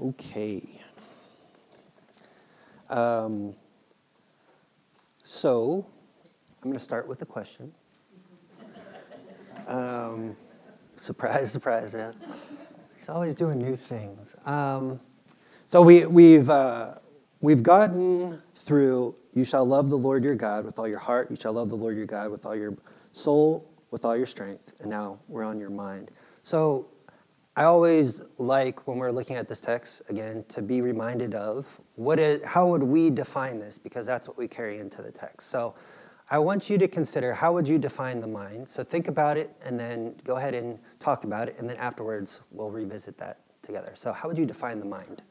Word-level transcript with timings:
Okay. 0.00 0.62
Um, 2.88 3.54
so, 5.24 5.86
I'm 6.62 6.70
going 6.70 6.74
to 6.74 6.80
start 6.80 7.08
with 7.08 7.20
a 7.22 7.26
question. 7.26 7.72
Um, 9.66 10.36
surprise, 10.96 11.50
surprise, 11.52 11.94
yeah. 11.94 12.12
He's 12.96 13.08
always 13.08 13.34
doing 13.34 13.58
new 13.58 13.74
things. 13.74 14.36
Um, 14.46 15.00
so, 15.66 15.82
we, 15.82 16.06
we've, 16.06 16.48
uh, 16.48 16.94
we've 17.40 17.64
gotten 17.64 18.40
through 18.54 19.16
you 19.34 19.44
shall 19.44 19.64
love 19.64 19.90
the 19.90 19.98
Lord 19.98 20.22
your 20.22 20.34
God 20.36 20.64
with 20.64 20.78
all 20.78 20.88
your 20.88 20.98
heart, 20.98 21.28
you 21.30 21.36
shall 21.36 21.52
love 21.52 21.70
the 21.70 21.76
Lord 21.76 21.96
your 21.96 22.06
God 22.06 22.30
with 22.30 22.46
all 22.46 22.56
your 22.56 22.76
soul, 23.12 23.68
with 23.90 24.04
all 24.04 24.16
your 24.16 24.26
strength, 24.26 24.80
and 24.80 24.88
now 24.88 25.18
we're 25.26 25.44
on 25.44 25.58
your 25.58 25.70
mind. 25.70 26.10
So, 26.44 26.86
I 27.58 27.64
always 27.64 28.22
like 28.38 28.86
when 28.86 28.98
we're 28.98 29.10
looking 29.10 29.34
at 29.34 29.48
this 29.48 29.60
text 29.60 30.02
again 30.08 30.44
to 30.50 30.62
be 30.62 30.80
reminded 30.80 31.34
of 31.34 31.80
what 31.96 32.20
is 32.20 32.40
how 32.44 32.68
would 32.68 32.84
we 32.84 33.10
define 33.10 33.58
this 33.58 33.78
because 33.78 34.06
that's 34.06 34.28
what 34.28 34.38
we 34.38 34.46
carry 34.46 34.78
into 34.78 35.02
the 35.02 35.10
text. 35.10 35.50
So 35.50 35.74
I 36.30 36.38
want 36.38 36.70
you 36.70 36.78
to 36.78 36.86
consider 36.86 37.34
how 37.34 37.52
would 37.54 37.66
you 37.66 37.76
define 37.76 38.20
the 38.20 38.28
mind. 38.28 38.68
So 38.68 38.84
think 38.84 39.08
about 39.08 39.36
it 39.36 39.50
and 39.64 39.76
then 39.76 40.14
go 40.22 40.36
ahead 40.36 40.54
and 40.54 40.78
talk 41.00 41.24
about 41.24 41.48
it 41.48 41.56
and 41.58 41.68
then 41.68 41.76
afterwards 41.78 42.38
we'll 42.52 42.70
revisit 42.70 43.18
that 43.18 43.40
together. 43.62 43.90
So 43.96 44.12
how 44.12 44.28
would 44.28 44.38
you 44.38 44.46
define 44.46 44.78
the 44.78 44.86
mind? 44.86 45.22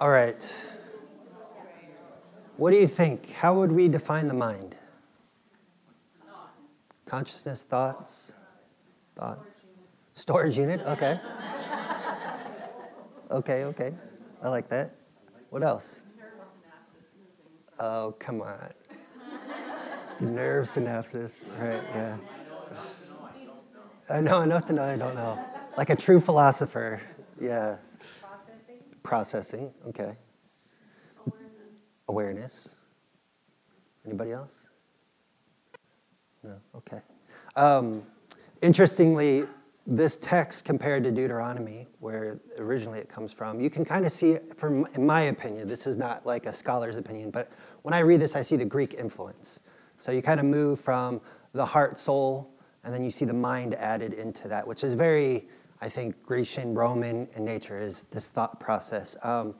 All 0.00 0.08
right. 0.08 0.66
What 2.58 2.72
do 2.72 2.76
you 2.76 2.88
think? 2.88 3.30
How 3.34 3.54
would 3.54 3.70
we 3.70 3.86
define 3.86 4.26
the 4.26 4.34
mind? 4.34 4.74
Consciousness, 7.06 7.62
thoughts, 7.62 8.32
thoughts. 9.14 9.60
Storage 10.12 10.58
unit. 10.58 10.80
Okay. 10.80 11.20
Okay. 13.30 13.64
Okay. 13.64 13.94
I 14.42 14.48
like 14.48 14.68
that. 14.70 14.90
What 15.50 15.62
else? 15.62 16.02
Oh, 17.78 18.16
come 18.18 18.42
on. 18.42 18.72
Nerve 20.18 20.66
synapses. 20.66 21.44
Right. 21.60 21.80
Yeah. 21.94 22.16
Uh, 24.10 24.14
I 24.14 24.20
know 24.20 24.40
enough 24.40 24.66
to 24.66 24.72
know 24.72 24.82
I 24.82 24.96
don't 24.96 25.14
know. 25.14 25.38
Like 25.76 25.90
a 25.90 25.96
true 25.96 26.18
philosopher. 26.18 27.00
Yeah. 27.40 27.76
Processing. 28.20 28.78
Processing. 29.04 29.72
Okay 29.86 30.16
awareness. 32.08 32.76
Anybody 34.04 34.32
else? 34.32 34.68
No? 36.42 36.54
Okay. 36.76 37.00
Um, 37.56 38.02
interestingly, 38.62 39.44
this 39.86 40.18
text 40.18 40.64
compared 40.64 41.02
to 41.04 41.10
Deuteronomy, 41.10 41.86
where 42.00 42.38
originally 42.58 42.98
it 42.98 43.08
comes 43.08 43.32
from, 43.32 43.60
you 43.60 43.70
can 43.70 43.84
kind 43.84 44.04
of 44.04 44.12
see, 44.12 44.36
from 44.56 44.86
in 44.94 45.06
my 45.06 45.22
opinion, 45.22 45.66
this 45.66 45.86
is 45.86 45.96
not 45.96 46.26
like 46.26 46.46
a 46.46 46.52
scholar's 46.52 46.96
opinion, 46.96 47.30
but 47.30 47.50
when 47.82 47.94
I 47.94 48.00
read 48.00 48.20
this, 48.20 48.36
I 48.36 48.42
see 48.42 48.56
the 48.56 48.66
Greek 48.66 48.94
influence. 48.94 49.60
So 49.98 50.12
you 50.12 50.20
kind 50.22 50.40
of 50.40 50.46
move 50.46 50.78
from 50.78 51.20
the 51.54 51.64
heart, 51.64 51.98
soul, 51.98 52.50
and 52.84 52.92
then 52.92 53.02
you 53.02 53.10
see 53.10 53.24
the 53.24 53.32
mind 53.32 53.74
added 53.74 54.12
into 54.12 54.46
that, 54.48 54.66
which 54.66 54.84
is 54.84 54.94
very, 54.94 55.48
I 55.80 55.88
think, 55.88 56.22
Grecian, 56.22 56.74
Roman 56.74 57.26
in 57.34 57.44
nature, 57.44 57.78
is 57.78 58.04
this 58.04 58.28
thought 58.28 58.60
process. 58.60 59.16
Um, 59.22 59.54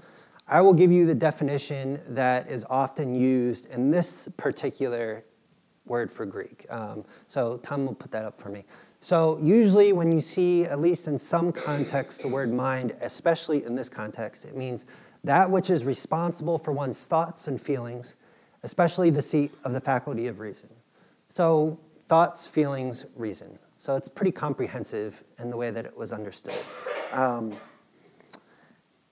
I 0.48 0.62
will 0.62 0.72
give 0.74 0.90
you 0.90 1.04
the 1.04 1.14
definition 1.14 2.00
that 2.08 2.48
is 2.48 2.64
often 2.70 3.14
used 3.14 3.70
in 3.70 3.90
this 3.90 4.28
particular 4.36 5.24
word 5.84 6.10
for 6.10 6.24
Greek. 6.24 6.64
Um, 6.70 7.04
so 7.26 7.58
Tom 7.58 7.84
will 7.84 7.94
put 7.94 8.10
that 8.12 8.24
up 8.24 8.40
for 8.40 8.48
me. 8.48 8.64
So 9.00 9.38
usually 9.42 9.92
when 9.92 10.10
you 10.10 10.20
see, 10.20 10.64
at 10.64 10.80
least 10.80 11.06
in 11.06 11.18
some 11.18 11.52
contexts, 11.52 12.22
the 12.22 12.28
word 12.28 12.52
mind, 12.52 12.96
especially 13.00 13.64
in 13.64 13.74
this 13.74 13.88
context, 13.88 14.44
it 14.44 14.56
means 14.56 14.86
that 15.22 15.50
which 15.50 15.70
is 15.70 15.84
responsible 15.84 16.58
for 16.58 16.72
one's 16.72 17.04
thoughts 17.06 17.46
and 17.48 17.60
feelings, 17.60 18.16
especially 18.62 19.10
the 19.10 19.22
seat 19.22 19.52
of 19.64 19.72
the 19.72 19.80
faculty 19.80 20.26
of 20.26 20.40
reason. 20.40 20.70
So 21.28 21.78
thoughts, 22.08 22.46
feelings, 22.46 23.04
reason. 23.16 23.58
So 23.76 23.96
it's 23.96 24.08
pretty 24.08 24.32
comprehensive 24.32 25.22
in 25.38 25.50
the 25.50 25.56
way 25.56 25.70
that 25.70 25.84
it 25.84 25.96
was 25.96 26.12
understood. 26.12 26.58
Um, 27.12 27.52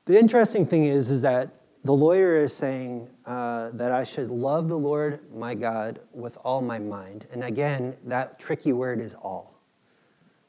the 0.06 0.19
interesting 0.19 0.65
thing 0.67 0.84
is, 0.84 1.11
is 1.11 1.22
that 1.22 1.50
the 1.84 1.93
lawyer 1.93 2.37
is 2.37 2.55
saying 2.55 3.09
uh, 3.27 3.71
that 3.75 3.93
I 3.93 4.05
should 4.05 4.31
love 4.31 4.69
the 4.69 4.78
Lord 4.78 5.21
my 5.34 5.55
God 5.55 6.00
with 6.12 6.39
all 6.44 6.61
my 6.61 6.78
mind. 6.78 7.27
And 7.33 7.44
again, 7.44 7.94
that 8.05 8.39
tricky 8.39 8.72
word 8.72 9.00
is 9.00 9.15
all. 9.15 9.55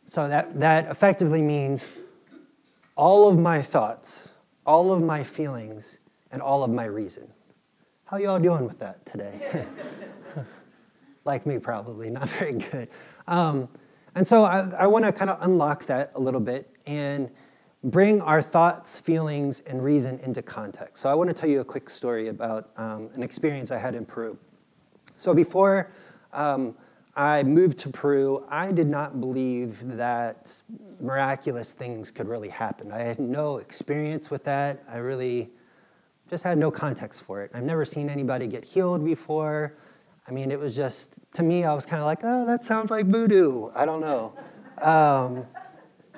So 0.06 0.28
that, 0.28 0.60
that 0.60 0.90
effectively 0.90 1.42
means 1.42 1.86
all 2.96 3.28
of 3.28 3.38
my 3.38 3.62
thoughts, 3.62 4.34
all 4.66 4.92
of 4.94 5.02
my 5.02 5.24
feelings, 5.24 6.00
and 6.32 6.42
all 6.42 6.64
of 6.64 6.72
my 6.72 6.86
reason. 6.86 7.28
How 8.06 8.18
y'all 8.18 8.40
doing 8.40 8.66
with 8.66 8.80
that 8.80 9.06
today? 9.06 9.66
like 11.26 11.46
me, 11.46 11.60
probably, 11.60 12.10
not 12.10 12.30
very 12.30 12.54
good. 12.54 12.90
Um, 13.28 13.70
and 14.16 14.28
so 14.28 14.44
I, 14.44 14.70
I 14.80 14.88
want 14.88 15.06
to 15.06 15.12
kind 15.12 15.30
of 15.30 15.42
unlock 15.42 15.86
that 15.88 16.12
a 16.16 16.20
little 16.20 16.40
bit 16.40 16.70
and 16.86 17.30
bring 17.84 18.22
our 18.22 18.42
thoughts, 18.42 19.00
feelings, 19.00 19.62
and 19.62 19.84
reason 19.84 20.20
into 20.20 20.42
context. 20.42 21.02
So 21.02 21.10
I 21.10 21.14
want 21.14 21.30
to 21.30 21.34
tell 21.34 21.50
you 21.50 21.62
a 21.62 21.66
quick 21.66 21.90
story 21.90 22.28
about 22.28 22.70
um, 22.78 23.10
an 23.14 23.24
experience 23.24 23.72
I 23.72 23.78
had 23.78 23.96
in 23.96 24.06
Peru. 24.06 24.38
So 25.16 25.34
before 25.34 25.92
um, 26.34 26.76
I 27.16 27.44
moved 27.44 27.78
to 27.80 27.90
Peru, 27.90 28.46
I 28.50 28.72
did 28.72 28.88
not 28.88 29.20
believe 29.20 29.96
that 29.98 30.62
miraculous 31.00 31.74
things 31.74 32.12
could 32.12 32.28
really 32.28 32.50
happen. 32.50 32.92
I 32.92 33.00
had 33.00 33.20
no 33.20 33.58
experience 33.58 34.30
with 34.30 34.44
that. 34.44 34.84
I 34.90 34.98
really 34.98 35.50
just 36.30 36.44
had 36.44 36.58
no 36.58 36.70
context 36.70 37.24
for 37.24 37.42
it. 37.42 37.52
I've 37.54 37.64
never 37.64 37.86
seen 37.86 38.10
anybody 38.10 38.48
get 38.48 38.66
healed 38.66 39.06
before. 39.06 39.74
I 40.28 40.32
mean, 40.32 40.52
it 40.52 40.60
was 40.60 40.76
just, 40.76 41.20
to 41.34 41.44
me, 41.44 41.64
I 41.64 41.74
was 41.74 41.86
kind 41.86 42.02
of 42.02 42.06
like, 42.06 42.20
oh, 42.24 42.46
that 42.46 42.66
sounds 42.66 42.92
like 42.92 43.06
voodoo. 43.06 43.70
I 43.74 43.86
don't 43.86 44.02
know. 44.02 44.34
Um, 44.82 45.46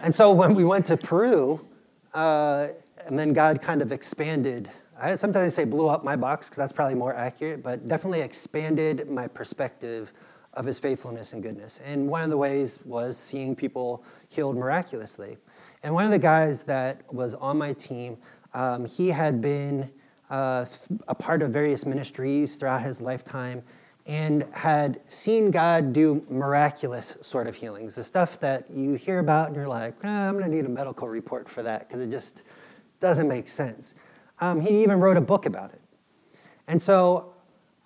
and 0.02 0.14
so 0.14 0.32
when 0.32 0.56
we 0.56 0.64
went 0.64 0.86
to 0.88 0.98
Peru, 0.98 1.66
uh, 2.14 2.68
and 3.06 3.18
then 3.18 3.34
God 3.34 3.62
kind 3.62 3.82
of 3.82 3.92
expanded. 3.92 4.70
I 5.00 5.16
sometimes 5.16 5.56
say 5.56 5.66
blew 5.66 5.88
up 5.88 6.04
my 6.04 6.16
box 6.16 6.48
because 6.48 6.58
that's 6.58 6.74
probably 6.74 6.96
more 6.96 7.16
accurate, 7.16 7.64
but 7.64 7.88
definitely 7.88 8.22
expanded 8.22 9.10
my 9.10 9.28
perspective 9.28 10.12
of 10.54 10.66
his 10.66 10.80
faithfulness 10.80 11.34
and 11.34 11.42
goodness. 11.42 11.80
And 11.86 12.10
one 12.10 12.22
of 12.22 12.30
the 12.30 12.38
ways 12.38 12.80
was 12.86 13.18
seeing 13.18 13.56
people 13.56 14.04
healed 14.28 14.58
miraculously. 14.58 15.38
And 15.84 15.94
one 15.94 16.06
of 16.06 16.12
the 16.12 16.20
guys 16.20 16.64
that 16.64 17.02
was 17.14 17.34
on 17.36 17.58
my 17.58 17.74
team, 17.74 18.18
um, 18.54 18.86
he 18.86 19.10
had 19.10 19.42
been 19.42 19.90
uh, 20.30 20.66
a 21.08 21.16
part 21.16 21.42
of 21.42 21.52
various 21.52 21.86
ministries 21.86 22.56
throughout 22.56 22.82
his 22.82 23.00
lifetime 23.00 23.64
and 24.10 24.48
had 24.54 25.00
seen 25.08 25.52
God 25.52 25.94
do 25.94 26.26
miraculous 26.32 27.20
sort 27.22 27.46
of 27.46 27.54
healings, 27.54 27.94
the 27.94 28.04
stuff 28.04 28.40
that 28.40 28.68
you 28.72 28.96
hear 28.96 29.20
about 29.20 29.50
and 29.50 29.56
you're 29.56 29.68
like, 29.68 30.04
I'm 30.04 30.34
going 30.34 30.50
to 30.50 30.56
need 30.56 30.66
a 30.66 30.70
medical 30.70 31.08
report 31.08 31.48
for 31.48 31.62
that 31.62 31.88
because 31.88 32.02
it 32.02 32.10
just 32.10 32.42
doesn't 33.00 33.28
make 33.28 33.48
sense. 33.48 33.94
Um, 34.42 34.62
he 34.62 34.82
even 34.82 35.00
wrote 35.00 35.16
a 35.16 35.22
book 35.22 35.46
about 35.46 35.74
it. 35.74 35.82
And 36.68 36.82
so, 36.82 37.36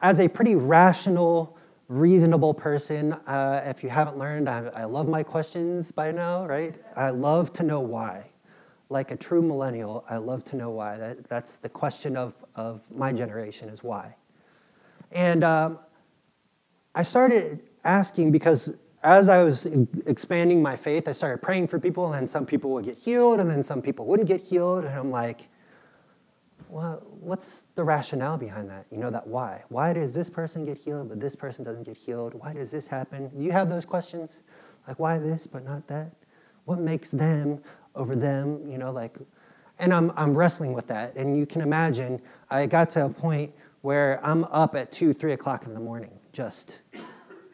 as 0.02 0.22
a 0.22 0.30
pretty 0.30 0.56
rational, 0.56 1.58
reasonable 1.90 2.54
person, 2.54 3.12
uh, 3.28 3.62
if 3.66 3.84
you 3.84 3.90
haven't 3.90 4.18
learned, 4.18 4.48
I, 4.48 4.68
I 4.68 4.84
love 4.86 5.10
my 5.10 5.24
questions 5.24 5.92
by 5.92 6.14
now, 6.14 6.46
right? 6.46 6.74
I 6.96 7.10
love 7.10 7.52
to 7.54 7.64
know 7.64 7.82
why. 7.82 8.28
Like 8.88 9.12
a 9.12 9.18
true 9.18 9.42
millennial, 9.42 10.06
I 10.10 10.18
love 10.18 10.46
to 10.46 10.56
know 10.56 10.70
why. 10.70 10.96
That, 10.96 11.28
that's 11.28 11.58
the 11.58 11.70
question 11.70 12.16
of, 12.16 12.34
of 12.56 12.90
my 12.96 13.12
generation 13.12 13.68
is 13.68 13.84
why. 13.84 14.16
And 15.12 15.44
um, 15.44 15.80
I 16.96 17.04
started 17.04 17.62
asking 17.84 18.32
because 18.32 18.78
as 19.04 19.28
I 19.28 19.44
was 19.44 19.66
expanding 20.08 20.62
my 20.62 20.76
faith, 20.76 21.08
I 21.08 21.12
started 21.12 21.42
praying 21.42 21.68
for 21.68 21.80
people, 21.80 22.14
and 22.14 22.30
some 22.30 22.46
people 22.46 22.72
would 22.72 22.86
get 22.86 22.98
healed, 22.98 23.40
and 23.40 23.50
then 23.50 23.62
some 23.62 23.82
people 23.82 24.06
wouldn't 24.06 24.28
get 24.28 24.42
healed. 24.42 24.86
And 24.86 24.98
I'm 24.98 25.10
like, 25.10 25.48
well, 26.70 27.04
what's 27.20 27.64
the 27.76 27.84
rationale 27.84 28.38
behind 28.38 28.70
that? 28.70 28.86
You 28.92 28.98
know, 28.98 29.10
that 29.10 29.28
why? 29.28 29.64
Why 29.70 29.92
does 29.94 30.14
this 30.14 30.30
person 30.30 30.64
get 30.66 30.78
healed, 30.78 31.10
but 31.10 31.20
this 31.20 31.36
person 31.36 31.66
doesn't 31.66 31.84
get 31.84 31.98
healed? 31.98 32.34
Why 32.34 32.54
does 32.54 32.72
this 32.72 32.88
happen? 32.88 33.30
You 33.36 33.52
have 33.52 33.70
those 33.70 33.86
questions? 33.86 34.44
Like, 34.88 35.00
why 35.00 35.18
this, 35.18 35.48
but 35.48 35.66
not 35.66 35.88
that? 35.88 36.12
What 36.66 36.80
makes 36.80 37.10
them 37.10 37.62
over 37.96 38.16
them? 38.16 38.70
You 38.70 38.78
know, 38.78 38.92
like, 38.92 39.18
and 39.80 39.94
I'm, 39.94 40.12
I'm 40.16 40.34
wrestling 40.34 40.74
with 40.74 40.88
that. 40.88 41.16
And 41.16 41.38
you 41.38 41.46
can 41.46 41.62
imagine, 41.62 42.22
I 42.50 42.68
got 42.68 42.90
to 42.92 43.06
a 43.06 43.10
point 43.10 43.54
where 43.82 44.26
I'm 44.26 44.46
up 44.46 44.76
at 44.76 44.92
two, 44.92 45.14
three 45.14 45.34
o'clock 45.34 45.66
in 45.66 45.74
the 45.74 45.80
morning 45.80 46.12
just, 46.34 46.82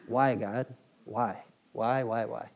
why, 0.08 0.34
God? 0.34 0.66
Why? 1.04 1.44
Why, 1.72 2.02
why, 2.02 2.24
why? 2.24 2.48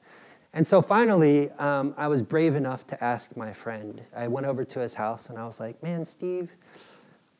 And 0.54 0.66
so 0.66 0.80
finally, 0.80 1.50
um, 1.52 1.94
I 1.96 2.08
was 2.08 2.22
brave 2.22 2.54
enough 2.54 2.86
to 2.88 3.04
ask 3.04 3.36
my 3.36 3.52
friend. 3.52 4.00
I 4.16 4.28
went 4.28 4.46
over 4.46 4.64
to 4.64 4.80
his 4.80 4.94
house 4.94 5.28
and 5.28 5.38
I 5.38 5.46
was 5.46 5.60
like, 5.60 5.82
man, 5.82 6.04
Steve, 6.04 6.52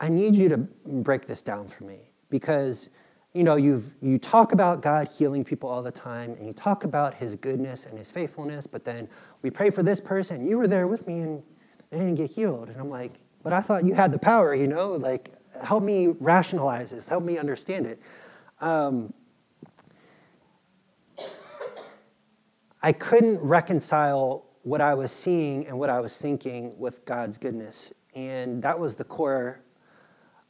I 0.01 0.09
need 0.09 0.35
you 0.35 0.49
to 0.49 0.59
break 0.59 1.27
this 1.27 1.41
down 1.41 1.69
for 1.69 1.85
me 1.85 2.11
because 2.29 2.91
you 3.33 3.45
know 3.45 3.57
you've 3.57 3.95
you 4.03 4.19
talk 4.19 4.53
about 4.53 4.83
God 4.83 5.09
healing 5.09 5.45
people 5.45 5.69
all 5.69 5.83
the 5.83 5.93
time 5.93 6.33
and 6.33 6.47
you 6.47 6.53
talk 6.53 6.85
about 6.85 7.15
his 7.15 7.35
goodness 7.35 7.87
and 7.87 7.97
his 7.97 8.11
faithfulness 8.11 8.67
but 8.67 8.85
then 8.85 9.09
we 9.43 9.51
pray 9.51 9.71
for 9.71 9.83
this 9.83 10.01
person 10.01 10.47
you 10.47 10.59
were 10.59 10.67
there 10.67 10.87
with 10.87 11.07
me 11.07 11.21
and 11.21 11.43
they 11.91 11.99
didn't 11.99 12.17
get 12.17 12.31
healed 12.31 12.69
and 12.69 12.81
I'm 12.81 12.91
like 12.91 13.13
but 13.43 13.53
I 13.53 13.61
thought 13.61 13.85
you 13.85 13.95
had 13.95 14.13
the 14.13 14.19
power 14.19 14.55
you 14.55 14.69
know 14.69 14.93
like 14.93 15.31
help 15.65 15.83
me 15.83 16.09
rationalize 16.21 16.91
this 16.91 17.09
help 17.09 17.25
me 17.25 17.39
understand 17.39 17.87
it 17.87 18.01
um, 18.61 19.13
I 22.83 22.93
couldn't 22.93 23.39
reconcile 23.41 24.47
what 24.63 24.81
I 24.81 24.95
was 24.95 25.13
seeing 25.13 25.67
and 25.67 25.79
what 25.79 25.91
I 25.91 26.01
was 26.01 26.21
thinking 26.21 26.79
with 26.79 27.05
God's 27.05 27.39
goodness 27.39 27.93
and 28.15 28.63
that 28.63 28.79
was 28.79 28.97
the 28.97 29.05
core 29.05 29.61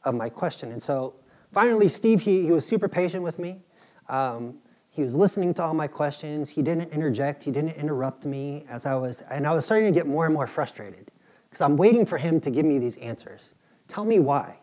of 0.03 0.15
my 0.15 0.29
question 0.29 0.71
and 0.71 0.81
so 0.81 1.15
finally, 1.55 1.87
Steve, 1.87 2.21
he, 2.21 2.43
he 2.43 2.51
was 2.51 2.67
super 2.67 2.89
patient 2.89 3.23
with 3.23 3.39
me. 3.39 3.61
Um, 4.09 4.57
he 4.89 5.01
was 5.01 5.15
listening 5.15 5.53
to 5.55 5.63
all 5.63 5.73
my 5.73 5.87
questions. 5.87 6.49
He 6.49 6.61
didn't 6.61 6.91
interject. 6.91 7.43
He 7.43 7.51
didn't 7.51 7.77
interrupt 7.77 8.25
me 8.25 8.65
as 8.69 8.85
I 8.85 8.95
was, 8.95 9.21
and 9.31 9.47
I 9.47 9.53
was 9.53 9.65
starting 9.65 9.91
to 9.91 9.97
get 9.97 10.05
more 10.05 10.25
and 10.25 10.33
more 10.33 10.47
frustrated 10.47 11.11
because 11.45 11.61
I'm 11.61 11.77
waiting 11.77 12.05
for 12.05 12.17
him 12.17 12.41
to 12.41 12.51
give 12.51 12.65
me 12.65 12.77
these 12.77 12.97
answers. 12.97 13.53
Tell 13.87 14.03
me 14.03 14.19
why. 14.19 14.57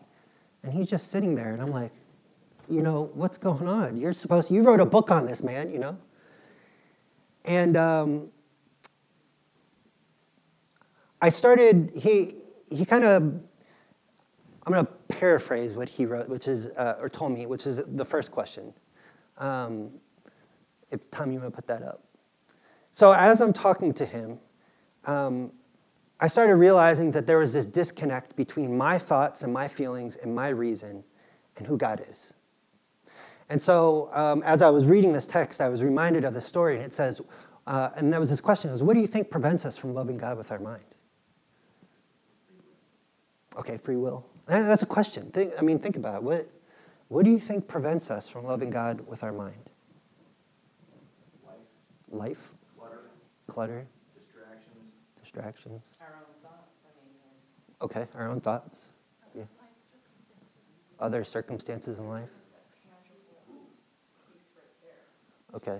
And 0.61 0.71
he's 0.71 0.87
just 0.87 1.09
sitting 1.09 1.33
there, 1.33 1.51
and 1.51 1.61
I'm 1.61 1.71
like, 1.71 1.91
you 2.69 2.81
know, 2.81 3.11
what's 3.13 3.37
going 3.37 3.67
on? 3.67 3.97
You're 3.97 4.13
supposed, 4.13 4.51
you 4.51 4.63
wrote 4.63 4.79
a 4.79 4.85
book 4.85 5.11
on 5.11 5.25
this, 5.25 5.43
man, 5.43 5.71
you 5.71 5.79
know? 5.79 5.97
And 7.45 7.75
um, 7.75 8.29
I 11.21 11.29
started, 11.29 11.91
he, 11.95 12.35
he 12.69 12.85
kind 12.85 13.03
of 13.03 13.41
I'm 14.65 14.71
going 14.71 14.85
to 14.85 14.91
paraphrase 15.09 15.75
what 15.75 15.89
he 15.89 16.05
wrote, 16.05 16.29
which 16.29 16.47
is, 16.47 16.67
uh, 16.67 16.95
or 16.99 17.09
told 17.09 17.33
me, 17.33 17.45
which 17.45 17.67
is 17.67 17.81
the 17.85 18.05
first 18.05 18.31
question. 18.31 18.73
Um, 19.37 19.91
if 20.89 21.09
Tom, 21.11 21.31
you 21.31 21.39
want 21.39 21.51
to 21.51 21.55
put 21.55 21.67
that 21.67 21.83
up. 21.83 22.03
So 22.91 23.11
as 23.11 23.41
I'm 23.41 23.51
talking 23.51 23.93
to 23.95 24.05
him, 24.05 24.39
um, 25.05 25.51
I 26.19 26.27
started 26.27 26.55
realizing 26.55 27.11
that 27.11 27.27
there 27.27 27.39
was 27.39 27.51
this 27.51 27.65
disconnect 27.65 28.37
between 28.37 28.77
my 28.77 28.97
thoughts 28.97 29.43
and 29.43 29.51
my 29.51 29.67
feelings 29.67 30.15
and 30.15 30.33
my 30.33 30.49
reason 30.49 31.03
and 31.57 31.67
who 31.67 31.77
God 31.77 32.01
is. 32.09 32.33
And 33.49 33.61
so 33.61 34.09
um, 34.13 34.41
as 34.43 34.61
I 34.61 34.69
was 34.69 34.85
reading 34.85 35.13
this 35.13 35.27
text, 35.27 35.61
I 35.61 35.69
was 35.69 35.83
reminded 35.83 36.23
of 36.23 36.33
the 36.33 36.41
story, 36.41 36.75
and 36.75 36.85
it 36.85 36.93
says, 36.93 37.21
uh, 37.67 37.89
and 37.95 38.11
there 38.11 38.19
was 38.19 38.29
this 38.29 38.41
question: 38.41 38.71
was, 38.71 38.83
what 38.83 38.95
do 38.95 39.01
you 39.01 39.07
think 39.07 39.29
prevents 39.29 39.65
us 39.65 39.77
from 39.77 39.93
loving 39.93 40.17
God 40.17 40.37
with 40.37 40.51
our 40.51 40.59
mind? 40.59 40.83
Okay, 43.57 43.77
free 43.77 43.95
will. 43.97 44.25
That's 44.47 44.83
a 44.83 44.87
question. 44.87 45.29
Think, 45.31 45.53
I 45.57 45.61
mean, 45.61 45.79
think 45.79 45.95
about 45.95 46.15
it. 46.15 46.23
What, 46.23 46.49
what 47.07 47.25
do 47.25 47.31
you 47.31 47.39
think 47.39 47.67
prevents 47.67 48.09
us 48.09 48.27
from 48.27 48.45
loving 48.45 48.69
God 48.69 49.05
with 49.07 49.23
our 49.23 49.31
mind? 49.31 49.69
Life. 51.45 51.55
Life? 52.11 52.53
Clutter. 52.77 52.99
Clutter? 53.47 53.87
Distractions. 54.17 54.91
Distractions? 55.21 55.81
Our 56.01 56.15
own 56.15 56.41
thoughts, 56.41 56.81
I 56.83 56.91
mean, 57.05 57.15
Okay, 57.81 58.07
our 58.15 58.27
own 58.27 58.41
thoughts. 58.41 58.89
Yeah. 59.35 59.41
life 59.41 59.69
circumstances. 59.77 60.57
Other 60.99 61.23
circumstances 61.23 61.99
in 61.99 62.09
life? 62.09 62.31
That 62.51 62.65
tangible 62.71 63.43
piece 64.33 64.49
right 64.57 64.65
there. 64.81 65.05
Okay. 65.55 65.79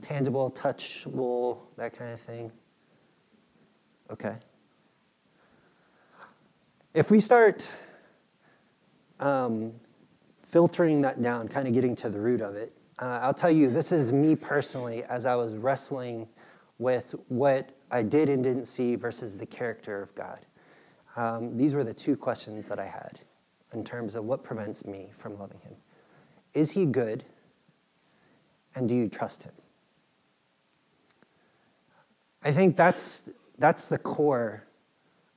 Tangible, 0.00 0.50
touchable, 0.50 1.58
that 1.76 1.92
kind 1.92 2.12
of 2.12 2.20
thing. 2.20 2.52
Okay. 4.10 4.36
If 6.94 7.10
we 7.10 7.20
start 7.20 7.70
um, 9.20 9.72
filtering 10.38 11.02
that 11.02 11.20
down, 11.20 11.48
kind 11.48 11.68
of 11.68 11.74
getting 11.74 11.96
to 11.96 12.10
the 12.10 12.20
root 12.20 12.40
of 12.40 12.56
it, 12.56 12.72
uh, 13.00 13.20
I'll 13.22 13.34
tell 13.34 13.50
you, 13.50 13.68
this 13.68 13.92
is 13.92 14.12
me 14.12 14.34
personally 14.34 15.04
as 15.04 15.24
I 15.24 15.36
was 15.36 15.54
wrestling 15.54 16.28
with 16.78 17.14
what 17.28 17.70
I 17.90 18.02
did 18.02 18.28
and 18.28 18.42
didn't 18.42 18.66
see 18.66 18.96
versus 18.96 19.38
the 19.38 19.46
character 19.46 20.02
of 20.02 20.14
God. 20.14 20.40
Um, 21.16 21.56
these 21.56 21.74
were 21.74 21.84
the 21.84 21.94
two 21.94 22.16
questions 22.16 22.68
that 22.68 22.78
I 22.78 22.86
had 22.86 23.20
in 23.72 23.84
terms 23.84 24.14
of 24.14 24.24
what 24.24 24.42
prevents 24.42 24.86
me 24.86 25.08
from 25.12 25.38
loving 25.38 25.60
Him. 25.60 25.74
Is 26.54 26.72
He 26.72 26.86
good? 26.86 27.24
And 28.78 28.88
do 28.88 28.94
you 28.94 29.08
trust 29.08 29.42
Him? 29.42 29.52
I 32.44 32.52
think 32.52 32.76
that's, 32.76 33.28
that's 33.58 33.88
the 33.88 33.98
core 33.98 34.62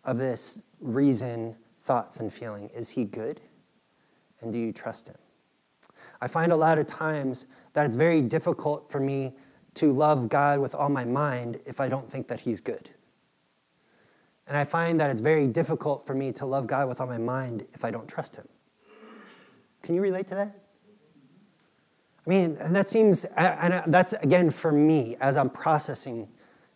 of 0.04 0.20
this 0.20 0.62
reason, 0.80 1.56
thoughts, 1.82 2.20
and 2.20 2.32
feeling. 2.32 2.70
Is 2.70 2.92
He 2.92 3.04
good? 3.04 3.42
And 4.42 4.54
do 4.54 4.60
you 4.60 4.72
trust 4.72 5.08
Him? 5.08 5.18
I 6.22 6.28
find 6.28 6.52
a 6.52 6.56
lot 6.56 6.78
of 6.78 6.86
times 6.86 7.48
that 7.74 7.88
it's 7.88 7.96
very 7.96 8.22
difficult 8.22 8.92
for 8.92 9.00
me 9.00 9.34
to 9.74 9.92
love 9.92 10.30
God 10.30 10.60
with 10.60 10.76
all 10.76 10.90
my 10.90 11.06
mind 11.06 11.62
if 11.66 11.82
I 11.82 11.90
don't 11.90 12.08
think 12.08 12.28
that 12.28 12.42
He's 12.42 12.62
good. 12.62 12.92
And 14.48 14.56
I 14.56 14.66
find 14.66 15.00
that 15.00 15.10
it's 15.10 15.22
very 15.22 15.48
difficult 15.48 16.06
for 16.06 16.14
me 16.14 16.32
to 16.34 16.46
love 16.46 16.68
God 16.68 16.88
with 16.88 17.02
all 17.02 17.08
my 17.08 17.18
mind 17.18 17.66
if 17.74 17.84
I 17.84 17.90
don't 17.90 18.08
trust 18.08 18.36
Him. 18.36 18.48
Can 19.82 19.96
you 19.96 20.02
relate 20.02 20.28
to 20.28 20.36
that? 20.36 20.61
I 22.26 22.30
mean, 22.30 22.58
and 22.60 22.76
that 22.76 22.88
seems, 22.88 23.26
and 23.36 23.92
that's 23.92 24.14
again 24.14 24.52
for 24.52 24.72
me 24.72 25.16
as 25.20 25.38
I'm 25.38 25.50
processing 25.50 26.28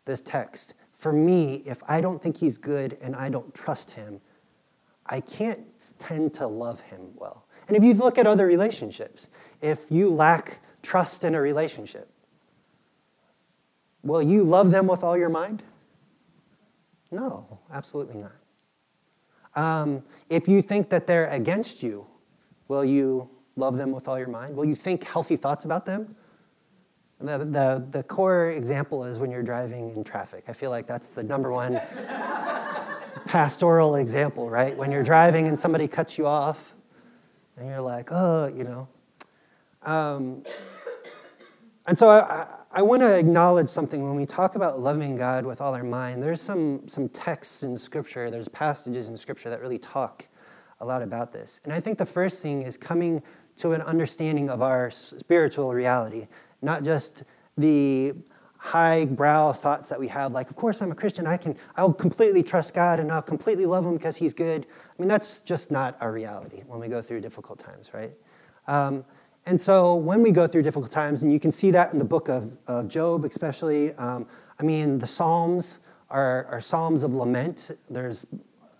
this 0.05 0.21
text. 0.21 0.73
For 0.93 1.13
me, 1.13 1.61
if 1.65 1.83
I 1.87 2.01
don't 2.01 2.21
think 2.21 2.37
He's 2.37 2.57
good 2.57 2.97
and 3.01 3.15
I 3.15 3.29
don't 3.29 3.53
trust 3.53 3.91
Him, 3.91 4.21
I 5.05 5.21
can't 5.21 5.93
tend 5.99 6.33
to 6.35 6.47
love 6.47 6.81
Him 6.81 7.11
well. 7.15 7.45
And 7.67 7.77
if 7.77 7.83
you 7.83 7.93
look 7.93 8.17
at 8.17 8.25
other 8.25 8.45
relationships, 8.45 9.29
if 9.61 9.91
you 9.91 10.09
lack 10.09 10.59
trust 10.81 11.23
in 11.23 11.35
a 11.35 11.41
relationship, 11.41 12.09
will 14.03 14.21
you 14.21 14.43
love 14.43 14.71
them 14.71 14.87
with 14.87 15.03
all 15.03 15.17
your 15.17 15.29
mind? 15.29 15.63
No, 17.11 17.59
absolutely 17.71 18.21
not. 18.21 18.31
Um, 19.55 20.03
if 20.29 20.47
you 20.47 20.61
think 20.61 20.89
that 20.89 21.07
they're 21.07 21.29
against 21.29 21.81
you, 21.81 22.07
will 22.67 22.83
you 22.83 23.29
love 23.55 23.77
them 23.77 23.91
with 23.91 24.07
all 24.07 24.17
your 24.17 24.27
mind? 24.27 24.55
Will 24.55 24.65
you 24.65 24.75
think 24.75 25.03
healthy 25.03 25.35
thoughts 25.35 25.65
about 25.65 25.85
them? 25.85 26.15
The, 27.19 27.37
the, 27.39 27.87
the 27.91 28.03
core 28.03 28.49
example 28.49 29.05
is 29.05 29.19
when 29.19 29.31
you're 29.31 29.43
driving 29.43 29.89
in 29.89 30.03
traffic. 30.03 30.45
I 30.47 30.53
feel 30.53 30.69
like 30.69 30.85
that's 30.85 31.09
the 31.09 31.23
number 31.23 31.51
one 31.51 31.81
pastoral 33.25 33.95
example, 33.95 34.49
right? 34.49 34.75
When 34.75 34.91
you're 34.91 35.03
driving 35.03 35.47
and 35.47 35.57
somebody 35.57 35.87
cuts 35.87 36.17
you 36.17 36.27
off, 36.27 36.73
and 37.57 37.69
you're 37.69 37.81
like, 37.81 38.09
oh, 38.11 38.47
you 38.47 38.63
know. 38.63 38.87
Um, 39.83 40.43
and 41.87 41.97
so 41.97 42.09
I, 42.09 42.47
I 42.71 42.81
want 42.81 43.01
to 43.01 43.17
acknowledge 43.17 43.69
something 43.69 44.03
when 44.03 44.15
we 44.15 44.25
talk 44.25 44.55
about 44.55 44.79
loving 44.79 45.15
God 45.15 45.45
with 45.45 45.61
all 45.61 45.73
our 45.73 45.83
mind. 45.83 46.21
There's 46.21 46.41
some, 46.41 46.87
some 46.87 47.07
texts 47.09 47.63
in 47.63 47.77
Scripture, 47.77 48.29
there's 48.29 48.49
passages 48.49 49.07
in 49.07 49.15
Scripture 49.15 49.49
that 49.49 49.61
really 49.61 49.79
talk 49.79 50.27
a 50.81 50.85
lot 50.85 51.01
about 51.01 51.31
this. 51.31 51.61
And 51.63 51.71
I 51.71 51.79
think 51.79 51.97
the 51.97 52.05
first 52.05 52.41
thing 52.43 52.63
is 52.63 52.77
coming 52.77 53.23
to 53.57 53.71
an 53.73 53.81
understanding 53.81 54.49
of 54.49 54.61
our 54.61 54.91
spiritual 54.91 55.73
reality, 55.73 56.27
not 56.61 56.83
just 56.83 57.23
the 57.57 58.13
high 58.57 59.05
brow 59.05 59.53
thoughts 59.53 59.89
that 59.91 59.99
we 59.99 60.07
have 60.07 60.31
like 60.31 60.49
of 60.49 60.55
course 60.55 60.81
i'm 60.81 60.91
a 60.91 60.95
christian 60.95 61.27
i 61.27 61.37
can 61.37 61.55
i'll 61.75 61.93
completely 61.93 62.41
trust 62.41 62.73
god 62.73 62.99
and 62.99 63.11
i'll 63.11 63.21
completely 63.21 63.67
love 63.67 63.85
him 63.85 63.93
because 63.93 64.17
he's 64.17 64.33
good. 64.33 64.65
I 64.65 65.01
mean 65.01 65.07
that's 65.07 65.41
just 65.41 65.69
not 65.69 65.95
our 66.01 66.11
reality 66.11 66.63
when 66.65 66.79
we 66.79 66.87
go 66.87 66.99
through 66.99 67.21
difficult 67.21 67.59
times 67.59 67.91
right? 67.93 68.11
Um, 68.67 69.05
and 69.45 69.61
so 69.61 69.93
when 69.93 70.23
we 70.23 70.31
go 70.31 70.47
through 70.47 70.63
difficult 70.63 70.89
times 70.89 71.21
and 71.21 71.31
you 71.31 71.39
can 71.39 71.51
see 71.51 71.69
that 71.71 71.93
in 71.93 71.99
the 71.99 72.05
book 72.05 72.27
of, 72.27 72.57
of 72.65 72.87
job 72.87 73.23
especially 73.23 73.93
um, 73.93 74.25
i 74.59 74.63
mean 74.63 74.97
the 74.97 75.07
psalms 75.07 75.85
are, 76.09 76.45
are 76.45 76.61
psalms 76.61 77.03
of 77.03 77.13
lament. 77.13 77.71
There's 77.89 78.25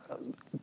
uh, 0.10 0.17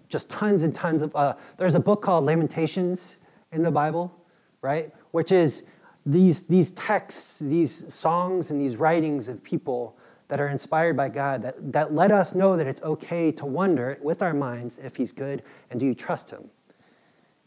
just 0.08 0.30
tons 0.30 0.62
and 0.62 0.74
tons 0.74 1.02
of 1.02 1.14
uh, 1.14 1.34
there's 1.56 1.74
a 1.74 1.80
book 1.80 2.02
called 2.02 2.24
lamentations 2.24 3.18
in 3.52 3.62
the 3.62 3.70
bible 3.70 4.24
right 4.60 4.92
which 5.12 5.30
is 5.30 5.66
these, 6.04 6.46
these 6.46 6.72
texts, 6.72 7.38
these 7.38 7.92
songs, 7.92 8.50
and 8.50 8.60
these 8.60 8.76
writings 8.76 9.28
of 9.28 9.42
people 9.42 9.96
that 10.28 10.40
are 10.40 10.48
inspired 10.48 10.96
by 10.96 11.08
God 11.08 11.42
that, 11.42 11.72
that 11.72 11.92
let 11.94 12.10
us 12.10 12.34
know 12.34 12.56
that 12.56 12.66
it's 12.66 12.82
okay 12.82 13.30
to 13.32 13.46
wonder 13.46 13.98
with 14.02 14.22
our 14.22 14.34
minds 14.34 14.78
if 14.78 14.96
He's 14.96 15.12
good 15.12 15.42
and 15.70 15.78
do 15.78 15.86
you 15.86 15.94
trust 15.94 16.30
Him. 16.30 16.50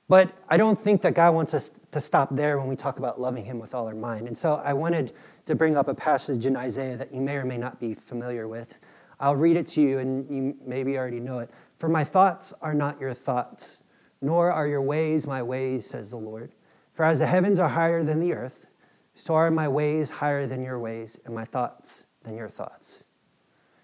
But 0.07 0.31
I 0.47 0.57
don't 0.57 0.79
think 0.79 1.01
that 1.01 1.15
God 1.15 1.33
wants 1.33 1.53
us 1.53 1.79
to 1.91 1.99
stop 1.99 2.29
there 2.31 2.59
when 2.59 2.67
we 2.67 2.75
talk 2.75 2.99
about 2.99 3.19
loving 3.19 3.43
Him 3.43 3.59
with 3.59 3.73
all 3.73 3.87
our 3.87 3.95
mind. 3.95 4.27
And 4.27 4.37
so 4.37 4.61
I 4.63 4.73
wanted 4.73 5.13
to 5.47 5.55
bring 5.55 5.75
up 5.75 5.87
a 5.87 5.95
passage 5.95 6.45
in 6.45 6.55
Isaiah 6.55 6.95
that 6.97 7.11
you 7.11 7.21
may 7.21 7.37
or 7.37 7.45
may 7.45 7.57
not 7.57 7.79
be 7.79 7.93
familiar 7.93 8.47
with. 8.47 8.79
I'll 9.19 9.35
read 9.35 9.57
it 9.57 9.65
to 9.67 9.81
you, 9.81 9.99
and 9.99 10.29
you 10.29 10.55
maybe 10.65 10.97
already 10.97 11.19
know 11.19 11.39
it. 11.39 11.49
For 11.79 11.89
my 11.89 12.03
thoughts 12.03 12.53
are 12.61 12.73
not 12.73 12.99
your 12.99 13.13
thoughts, 13.13 13.81
nor 14.21 14.51
are 14.51 14.67
your 14.67 14.81
ways 14.81 15.27
my 15.27 15.43
ways, 15.43 15.85
says 15.85 16.09
the 16.09 16.17
Lord. 16.17 16.51
For 16.93 17.03
as 17.03 17.19
the 17.19 17.27
heavens 17.27 17.59
are 17.59 17.69
higher 17.69 18.03
than 18.03 18.19
the 18.19 18.33
earth, 18.33 18.67
so 19.15 19.33
are 19.33 19.51
my 19.51 19.67
ways 19.67 20.09
higher 20.09 20.45
than 20.47 20.61
your 20.61 20.79
ways, 20.79 21.19
and 21.25 21.33
my 21.33 21.45
thoughts 21.45 22.07
than 22.23 22.35
your 22.35 22.49
thoughts. 22.49 23.03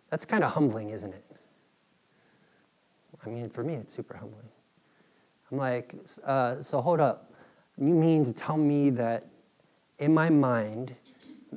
That's 0.10 0.26
kind 0.26 0.44
of 0.44 0.52
humbling, 0.52 0.90
isn't 0.90 1.14
it? 1.14 1.26
I 3.26 3.30
mean, 3.30 3.50
for 3.50 3.64
me, 3.64 3.76
it's 3.76 3.94
super 3.94 4.18
humbling. 4.18 4.50
I'm 5.52 5.58
like, 5.58 5.96
uh, 6.26 6.62
so 6.62 6.82
hold 6.82 7.00
up. 7.00 7.34
you 7.78 7.94
mean 7.94 8.26
to 8.26 8.34
tell 8.34 8.58
me 8.58 8.90
that 8.92 9.28
in 10.00 10.14
my 10.14 10.30
mind, 10.30 10.96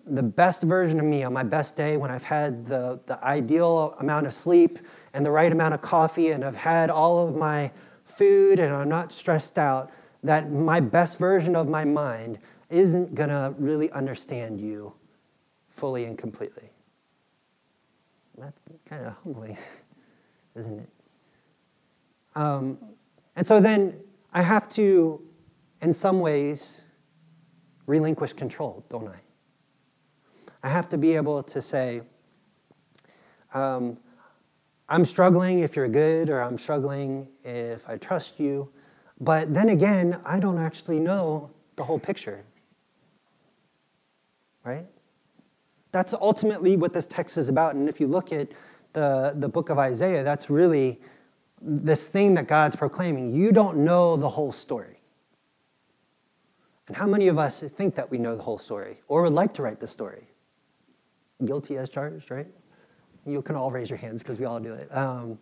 the 0.07 0.23
best 0.23 0.62
version 0.62 0.99
of 0.99 1.07
me 1.07 1.23
on 1.23 1.33
my 1.33 1.45
best 1.45 1.76
day 1.76 1.97
when 1.97 2.11
I've 2.11 2.25
had 2.25 2.66
the, 2.66 3.00
the 3.07 3.23
ideal 3.25 3.97
amount 4.00 4.26
of 4.26 4.35
sleep 4.35 4.78
and 5.14 5.25
the 5.25 5.31
right 5.31 5.52
amount 5.52 5.75
of 5.75 5.81
coffee 5.81 6.31
and 6.31 6.45
I've 6.45 6.57
had 6.57 6.90
all 6.90 7.28
of 7.28 7.37
my 7.37 7.71
food 8.04 8.58
and 8.58 8.75
I'm 8.75 8.88
not 8.88 9.12
stressed 9.12 9.58
out, 9.58 9.90
that 10.23 10.50
my 10.50 10.80
best 10.80 11.18
version 11.18 11.54
of 11.54 11.68
my 11.68 11.84
mind 11.84 12.38
isn't 12.70 13.14
going 13.14 13.28
to 13.28 13.54
really 13.58 13.90
understand 13.92 14.61
you 14.61 14.94
fully 15.68 16.04
and 16.04 16.16
completely. 16.16 16.70
That's 18.38 18.58
kind 18.87 19.06
of 19.06 19.14
humbling, 19.23 19.58
isn't 20.56 20.80
it? 20.80 20.88
Um, 22.34 22.78
and 23.37 23.46
so 23.46 23.61
then 23.61 24.00
I 24.32 24.42
have 24.42 24.68
to, 24.70 25.20
in 25.82 25.92
some 25.92 26.20
ways, 26.20 26.82
relinquish 27.87 28.32
control, 28.32 28.84
don't 28.88 29.08
I? 29.08 29.20
I 30.62 30.68
have 30.68 30.88
to 30.90 30.99
be 30.99 31.14
able 31.14 31.42
to 31.42 31.61
say, 31.61 32.02
um, 33.52 33.99
I'm 34.88 35.04
struggling 35.04 35.61
if 35.61 35.76
you're 35.76 35.88
good, 35.88 36.30
or 36.30 36.40
I'm 36.40 36.58
struggling 36.58 37.28
if 37.44 37.88
I 37.88 37.96
trust 37.96 38.40
you. 38.40 38.70
But 39.20 39.54
then 39.54 39.68
again, 39.68 40.20
I 40.24 40.40
don't 40.40 40.58
actually 40.58 40.98
know 40.98 41.50
the 41.76 41.84
whole 41.84 41.98
picture. 41.98 42.44
Right? 44.64 44.86
That's 45.92 46.14
ultimately 46.14 46.76
what 46.76 46.92
this 46.92 47.06
text 47.06 47.36
is 47.38 47.48
about. 47.48 47.74
And 47.74 47.88
if 47.88 48.00
you 48.00 48.06
look 48.06 48.32
at 48.32 48.48
the, 48.94 49.34
the 49.36 49.48
book 49.48 49.68
of 49.68 49.78
Isaiah, 49.78 50.24
that's 50.24 50.50
really 50.50 51.00
this 51.60 52.08
thing 52.08 52.34
that 52.34 52.48
God's 52.48 52.76
proclaiming. 52.76 53.32
You 53.32 53.52
don't 53.52 53.78
know 53.78 54.16
the 54.16 54.28
whole 54.28 54.52
story. 54.52 55.00
And 56.88 56.96
how 56.96 57.06
many 57.06 57.28
of 57.28 57.38
us 57.38 57.62
think 57.62 57.94
that 57.94 58.10
we 58.10 58.18
know 58.18 58.36
the 58.36 58.42
whole 58.42 58.58
story 58.58 59.00
or 59.08 59.22
would 59.22 59.32
like 59.32 59.54
to 59.54 59.62
write 59.62 59.80
the 59.80 59.86
story? 59.86 60.28
Guilty 61.44 61.78
as 61.78 61.88
charged, 61.88 62.30
right? 62.30 62.46
You 63.26 63.40
can 63.40 63.56
all 63.56 63.70
raise 63.70 63.88
your 63.88 63.96
hands 63.96 64.22
because 64.22 64.38
we 64.38 64.44
all 64.44 64.60
do 64.60 64.74
it. 64.74 64.94
Um, 64.94 65.38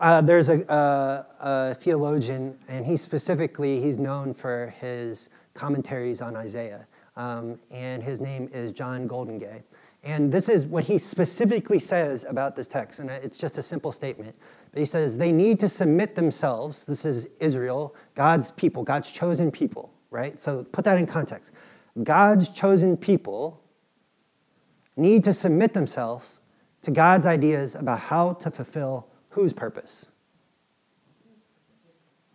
uh, 0.00 0.20
there's 0.20 0.48
a, 0.48 0.60
a, 0.72 1.26
a, 1.40 1.74
theologian, 1.74 2.58
and 2.68 2.86
he 2.86 2.96
specifically 2.96 3.80
he's 3.80 3.98
known 3.98 4.34
for 4.34 4.72
his 4.78 5.30
commentaries 5.54 6.20
on 6.22 6.36
Isaiah, 6.36 6.86
um, 7.16 7.58
and 7.70 8.02
his 8.02 8.20
name 8.20 8.48
is 8.52 8.72
John 8.72 9.08
Goldingay. 9.08 9.62
And 10.04 10.30
this 10.30 10.48
is 10.48 10.64
what 10.64 10.84
he 10.84 10.96
specifically 10.98 11.80
says 11.80 12.24
about 12.24 12.54
this 12.54 12.68
text, 12.68 13.00
and 13.00 13.10
it's 13.10 13.36
just 13.36 13.58
a 13.58 13.62
simple 13.62 13.90
statement. 13.90 14.34
But 14.70 14.78
he 14.78 14.86
says 14.86 15.18
they 15.18 15.32
need 15.32 15.58
to 15.60 15.68
submit 15.68 16.14
themselves. 16.14 16.86
This 16.86 17.04
is 17.04 17.28
Israel, 17.40 17.94
God's 18.14 18.52
people, 18.52 18.84
God's 18.84 19.10
chosen 19.10 19.50
people, 19.50 19.92
right? 20.10 20.38
So 20.38 20.64
put 20.64 20.84
that 20.84 20.98
in 20.98 21.06
context. 21.06 21.52
God's 22.04 22.50
chosen 22.50 22.96
people 22.96 23.60
need 24.96 25.24
to 25.24 25.32
submit 25.32 25.74
themselves 25.74 26.40
to 26.82 26.90
God's 26.90 27.26
ideas 27.26 27.74
about 27.74 27.98
how 27.98 28.34
to 28.34 28.50
fulfill 28.50 29.08
whose 29.30 29.52
purpose? 29.52 30.06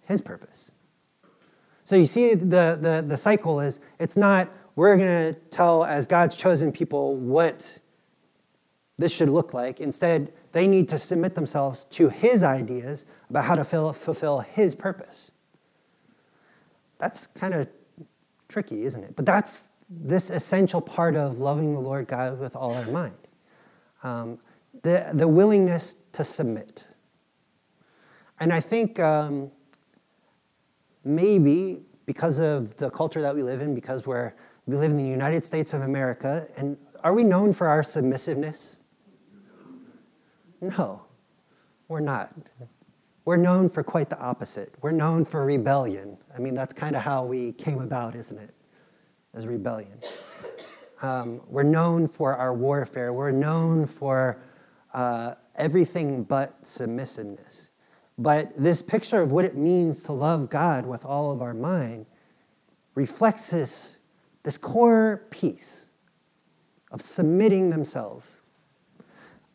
His 0.04 0.22
purpose. 0.22 0.72
So 1.86 1.96
you 1.96 2.06
see, 2.06 2.34
the, 2.34 2.78
the, 2.80 3.04
the 3.08 3.18
cycle 3.18 3.60
is 3.60 3.80
it's 4.00 4.18
not 4.18 4.50
we're 4.76 4.98
going 4.98 5.34
to 5.34 5.40
tell, 5.52 5.84
as 5.84 6.08
God's 6.08 6.36
chosen 6.36 6.72
people, 6.72 7.16
what 7.16 7.78
this 8.98 9.14
should 9.14 9.30
look 9.30 9.54
like. 9.54 9.80
Instead, 9.80 10.34
they 10.52 10.68
need 10.68 10.90
to 10.90 10.98
submit 10.98 11.36
themselves 11.36 11.86
to 11.86 12.10
His 12.10 12.44
ideas 12.44 13.06
about 13.30 13.46
how 13.46 13.56
to 13.56 13.64
fulfill 13.64 14.40
His 14.40 14.74
purpose. 14.74 15.32
That's 16.98 17.28
kind 17.28 17.54
of 17.54 17.68
tricky, 18.48 18.86
isn't 18.86 19.04
it? 19.04 19.16
But 19.16 19.26
that's 19.26 19.70
this 19.90 20.30
essential 20.30 20.82
part 20.82 21.16
of 21.16 21.40
loving 21.40 21.74
the 21.74 21.80
Lord 21.80 22.08
God 22.08 22.40
with 22.40 22.56
all 22.56 22.74
our 22.74 22.86
mind. 22.88 23.16
Um, 24.02 24.40
the, 24.84 25.10
the 25.14 25.28
willingness 25.28 25.96
to 26.14 26.24
submit. 26.24 26.88
And 28.40 28.54
I 28.54 28.60
think 28.60 29.00
um, 29.00 29.52
maybe 31.04 31.82
because 32.06 32.40
of 32.40 32.76
the 32.76 32.90
culture 32.90 33.22
that 33.22 33.34
we 33.36 33.42
live 33.42 33.62
in, 33.62 33.74
because 33.74 34.06
we're, 34.06 34.34
we 34.66 34.76
live 34.76 34.92
in 34.92 34.98
the 34.98 35.04
United 35.04 35.44
States 35.44 35.74
of 35.74 35.82
America, 35.82 36.48
and 36.58 36.78
are 37.04 37.14
we 37.14 37.24
known 37.24 37.54
for 37.54 37.68
our 37.68 37.84
submissiveness? 37.84 38.78
No, 40.62 41.04
we're 41.88 42.00
not. 42.00 42.34
We're 43.26 43.38
known 43.38 43.70
for 43.70 43.84
quite 43.84 44.10
the 44.10 44.20
opposite. 44.20 44.74
We're 44.82 44.92
known 44.92 45.24
for 45.24 45.46
rebellion. 45.46 46.18
I 46.36 46.40
mean, 46.40 46.56
that's 46.56 46.74
kind 46.74 46.96
of 46.96 47.02
how 47.02 47.24
we 47.24 47.54
came 47.54 47.80
about, 47.80 48.16
isn't 48.16 48.38
it? 48.38 48.54
As 49.34 49.48
rebellion. 49.48 49.98
Um, 51.02 51.42
we're 51.48 51.64
known 51.64 52.08
for 52.08 52.36
our 52.36 52.54
warfare. 52.54 53.14
We're 53.14 53.32
known 53.32 53.86
for 53.86 54.42
uh, 54.94 55.36
everything 55.56 56.24
but 56.24 56.66
submissiveness. 56.66 57.70
But 58.18 58.56
this 58.56 58.82
picture 58.82 59.22
of 59.22 59.32
what 59.32 59.46
it 59.46 59.56
means 59.56 60.04
to 60.04 60.14
love 60.14 60.50
God 60.50 60.86
with 60.86 61.04
all 61.04 61.32
of 61.32 61.42
our 61.42 61.54
mind 61.54 62.06
reflects 62.96 63.50
this, 63.50 63.98
this 64.44 64.58
core 64.58 65.26
piece 65.32 65.88
of 66.92 67.02
submitting 67.02 67.72
themselves. 67.72 68.40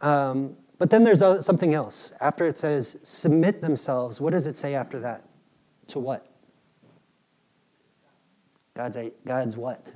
Um, 0.01 0.57
but 0.79 0.91
then 0.91 1.05
there's 1.05 1.21
something 1.45 1.75
else. 1.75 2.13
After 2.21 2.47
it 2.47 2.59
says 2.59 2.99
submit 3.03 3.61
themselves, 3.61 4.21
what 4.21 4.31
does 4.31 4.47
it 4.47 4.57
say 4.57 4.75
after 4.75 4.99
that? 5.01 5.25
To 5.89 5.99
what? 5.99 6.27
God's, 8.75 8.99
God's 9.25 9.57
what? 9.57 9.93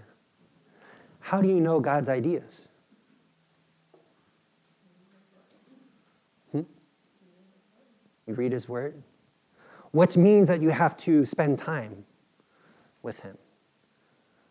How 1.21 1.41
do 1.41 1.49
you 1.49 1.61
know 1.61 1.79
God's 1.79 2.09
ideas? 2.09 2.69
You 8.27 8.35
read 8.35 8.53
his 8.53 8.69
word, 8.69 9.03
which 9.91 10.17
means 10.17 10.49
that 10.49 10.61
you 10.61 10.71
have 10.71 10.97
to 10.99 11.25
spend 11.25 11.59
time 11.59 12.05
with 13.03 13.21
him. 13.21 13.37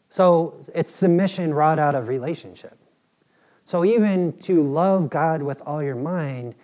So 0.09 0.61
it's 0.75 0.91
submission 0.91 1.53
wrought 1.53 1.79
out 1.79 1.95
of 1.95 2.07
relationship. 2.07 2.77
So 3.63 3.85
even 3.85 4.33
to 4.39 4.61
love 4.61 5.09
God 5.09 5.41
with 5.41 5.61
all 5.65 5.81
your 5.81 5.95
mind 5.95 6.55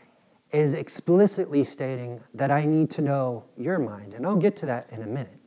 is 0.51 0.73
explicitly 0.73 1.63
stating 1.63 2.21
that 2.33 2.51
I 2.51 2.65
need 2.65 2.89
to 2.91 3.01
know 3.01 3.45
your 3.55 3.79
mind. 3.79 4.13
And 4.13 4.25
I'll 4.25 4.35
get 4.35 4.55
to 4.57 4.65
that 4.65 4.91
in 4.91 5.01
a 5.01 5.07
minute. 5.07 5.39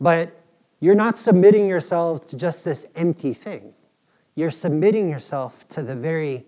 But 0.00 0.38
you're 0.80 0.94
not 0.94 1.16
submitting 1.16 1.68
yourself 1.68 2.26
to 2.28 2.36
just 2.36 2.64
this 2.64 2.90
empty 2.94 3.32
thing. 3.32 3.74
You're 4.34 4.50
submitting 4.50 5.08
yourself 5.08 5.68
to 5.68 5.82
the 5.82 5.94
very 5.94 6.46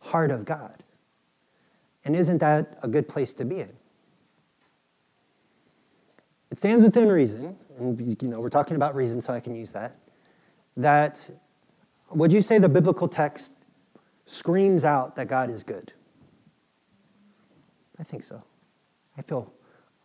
heart 0.00 0.30
of 0.30 0.44
God. 0.44 0.81
And 2.04 2.16
isn't 2.16 2.38
that 2.38 2.78
a 2.82 2.88
good 2.88 3.08
place 3.08 3.32
to 3.34 3.44
be 3.44 3.60
in? 3.60 3.72
It 6.50 6.58
stands 6.58 6.84
within 6.84 7.08
reason, 7.08 7.56
and 7.78 8.22
you 8.22 8.28
know, 8.28 8.40
we're 8.40 8.50
talking 8.50 8.76
about 8.76 8.94
reason, 8.94 9.22
so 9.22 9.32
I 9.32 9.40
can 9.40 9.54
use 9.54 9.72
that. 9.72 9.96
That 10.76 11.30
would 12.10 12.32
you 12.32 12.42
say 12.42 12.58
the 12.58 12.68
biblical 12.68 13.08
text 13.08 13.64
screams 14.26 14.84
out 14.84 15.16
that 15.16 15.28
God 15.28 15.50
is 15.50 15.64
good? 15.64 15.92
I 17.98 18.04
think 18.04 18.22
so. 18.22 18.42
I 19.16 19.22
feel 19.22 19.52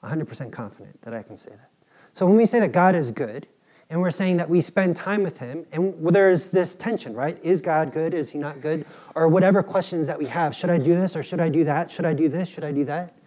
100% 0.03 0.51
confident 0.51 1.01
that 1.01 1.13
I 1.13 1.23
can 1.23 1.35
say 1.35 1.51
that. 1.51 1.69
So 2.13 2.25
when 2.25 2.35
we 2.35 2.45
say 2.45 2.59
that 2.59 2.71
God 2.71 2.95
is 2.95 3.11
good, 3.11 3.47
and 3.89 4.01
we're 4.01 4.11
saying 4.11 4.37
that 4.37 4.49
we 4.49 4.59
spend 4.59 4.95
time 4.95 5.23
with 5.23 5.37
him 5.37 5.65
and 5.71 5.95
there's 6.13 6.49
this 6.49 6.75
tension 6.75 7.13
right? 7.13 7.37
Is 7.43 7.61
god 7.61 7.93
good? 7.93 8.13
Is 8.13 8.29
he 8.29 8.39
not 8.39 8.61
good? 8.61 8.85
Or 9.15 9.27
whatever 9.27 9.63
questions 9.63 10.07
that 10.07 10.19
we 10.19 10.25
have. 10.25 10.55
Should 10.55 10.69
i 10.69 10.77
do 10.77 10.95
this 10.95 11.15
or 11.15 11.23
should 11.23 11.39
i 11.39 11.49
do 11.49 11.63
that? 11.63 11.89
Should 11.89 12.05
i 12.05 12.13
do 12.13 12.27
this? 12.27 12.49
Should 12.49 12.65
i 12.65 12.71
do 12.71 12.85
that? 12.85 13.17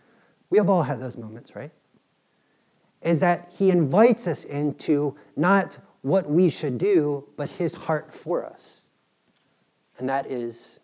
We 0.51 0.59
have 0.59 0.69
all 0.69 0.83
had 0.83 1.01
those 1.01 1.17
moments 1.17 1.57
right? 1.57 1.71
Is 3.03 3.21
that 3.21 3.49
he 3.57 3.71
invites 3.71 4.27
us 4.27 4.45
into 4.45 5.17
not 5.37 5.79
what 6.03 6.29
we 6.29 6.51
should 6.51 6.77
do 6.77 7.27
but 7.37 7.49
his 7.51 7.75
heart 7.75 8.13
for 8.13 8.45
us. 8.45 8.85
And 9.99 10.09
that 10.09 10.27
is 10.27 10.81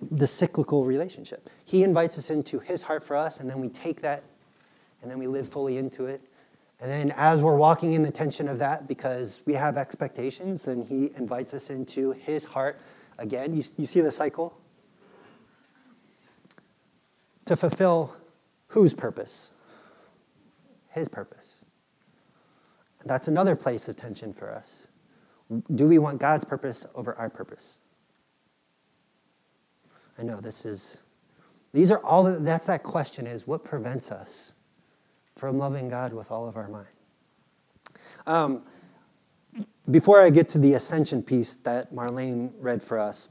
the 0.00 0.28
cyclical 0.28 0.84
relationship. 0.84 1.50
He 1.64 1.82
invites 1.82 2.18
us 2.18 2.30
into 2.30 2.60
his 2.60 2.82
heart 2.82 3.02
for 3.02 3.16
us 3.16 3.40
and 3.40 3.50
then 3.50 3.58
we 3.60 3.68
take 3.68 4.00
that 4.02 4.22
and 5.02 5.10
then 5.10 5.18
we 5.18 5.26
live 5.26 5.48
fully 5.50 5.76
into 5.76 6.06
it 6.06 6.20
and 6.80 6.90
then, 6.90 7.12
as 7.16 7.40
we're 7.40 7.56
walking 7.56 7.92
in 7.94 8.02
the 8.02 8.12
tension 8.12 8.48
of 8.48 8.60
that, 8.60 8.86
because 8.86 9.42
we 9.46 9.54
have 9.54 9.76
expectations, 9.76 10.64
then 10.64 10.82
he 10.82 11.10
invites 11.16 11.52
us 11.52 11.70
into 11.70 12.12
his 12.12 12.44
heart 12.44 12.80
again. 13.18 13.52
You, 13.54 13.62
you 13.76 13.86
see 13.86 14.00
the 14.00 14.12
cycle? 14.12 14.56
To 17.46 17.56
fulfill 17.56 18.16
whose 18.68 18.94
purpose? 18.94 19.50
His 20.90 21.08
purpose. 21.08 21.64
That's 23.04 23.26
another 23.26 23.56
place 23.56 23.88
of 23.88 23.96
tension 23.96 24.32
for 24.32 24.52
us. 24.52 24.86
Do 25.74 25.88
we 25.88 25.98
want 25.98 26.20
God's 26.20 26.44
purpose 26.44 26.86
over 26.94 27.14
our 27.14 27.30
purpose? 27.30 27.78
I 30.16 30.22
know 30.22 30.40
this 30.40 30.64
is, 30.64 30.98
these 31.72 31.90
are 31.90 32.04
all, 32.04 32.24
that's 32.24 32.66
that 32.66 32.82
question 32.82 33.26
is 33.26 33.46
what 33.46 33.64
prevents 33.64 34.12
us 34.12 34.54
from 35.38 35.56
loving 35.56 35.88
God 35.88 36.12
with 36.12 36.32
all 36.32 36.48
of 36.48 36.56
our 36.56 36.66
mind. 36.66 36.88
Um, 38.26 38.62
before 39.88 40.20
I 40.20 40.30
get 40.30 40.48
to 40.50 40.58
the 40.58 40.74
ascension 40.74 41.22
piece 41.22 41.54
that 41.56 41.94
Marlene 41.94 42.50
read 42.58 42.82
for 42.82 42.98
us, 42.98 43.28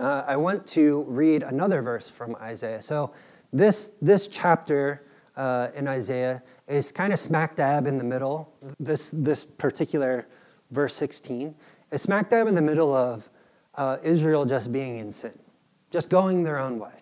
uh, 0.00 0.24
I 0.26 0.36
want 0.36 0.66
to 0.68 1.04
read 1.04 1.44
another 1.44 1.82
verse 1.82 2.10
from 2.10 2.34
Isaiah. 2.36 2.82
So, 2.82 3.12
this, 3.52 3.90
this 4.02 4.26
chapter 4.26 5.06
uh, 5.36 5.68
in 5.76 5.86
Isaiah 5.86 6.42
is 6.66 6.90
kind 6.90 7.12
of 7.12 7.20
smack 7.20 7.54
dab 7.54 7.86
in 7.86 7.96
the 7.96 8.04
middle. 8.04 8.52
This, 8.80 9.10
this 9.10 9.44
particular 9.44 10.26
verse 10.72 10.94
16 10.94 11.54
is 11.92 12.02
smack 12.02 12.30
dab 12.30 12.48
in 12.48 12.56
the 12.56 12.62
middle 12.62 12.92
of 12.92 13.28
uh, 13.76 13.98
Israel 14.02 14.44
just 14.44 14.72
being 14.72 14.96
in 14.96 15.12
sin, 15.12 15.38
just 15.92 16.10
going 16.10 16.42
their 16.42 16.58
own 16.58 16.80
way. 16.80 16.94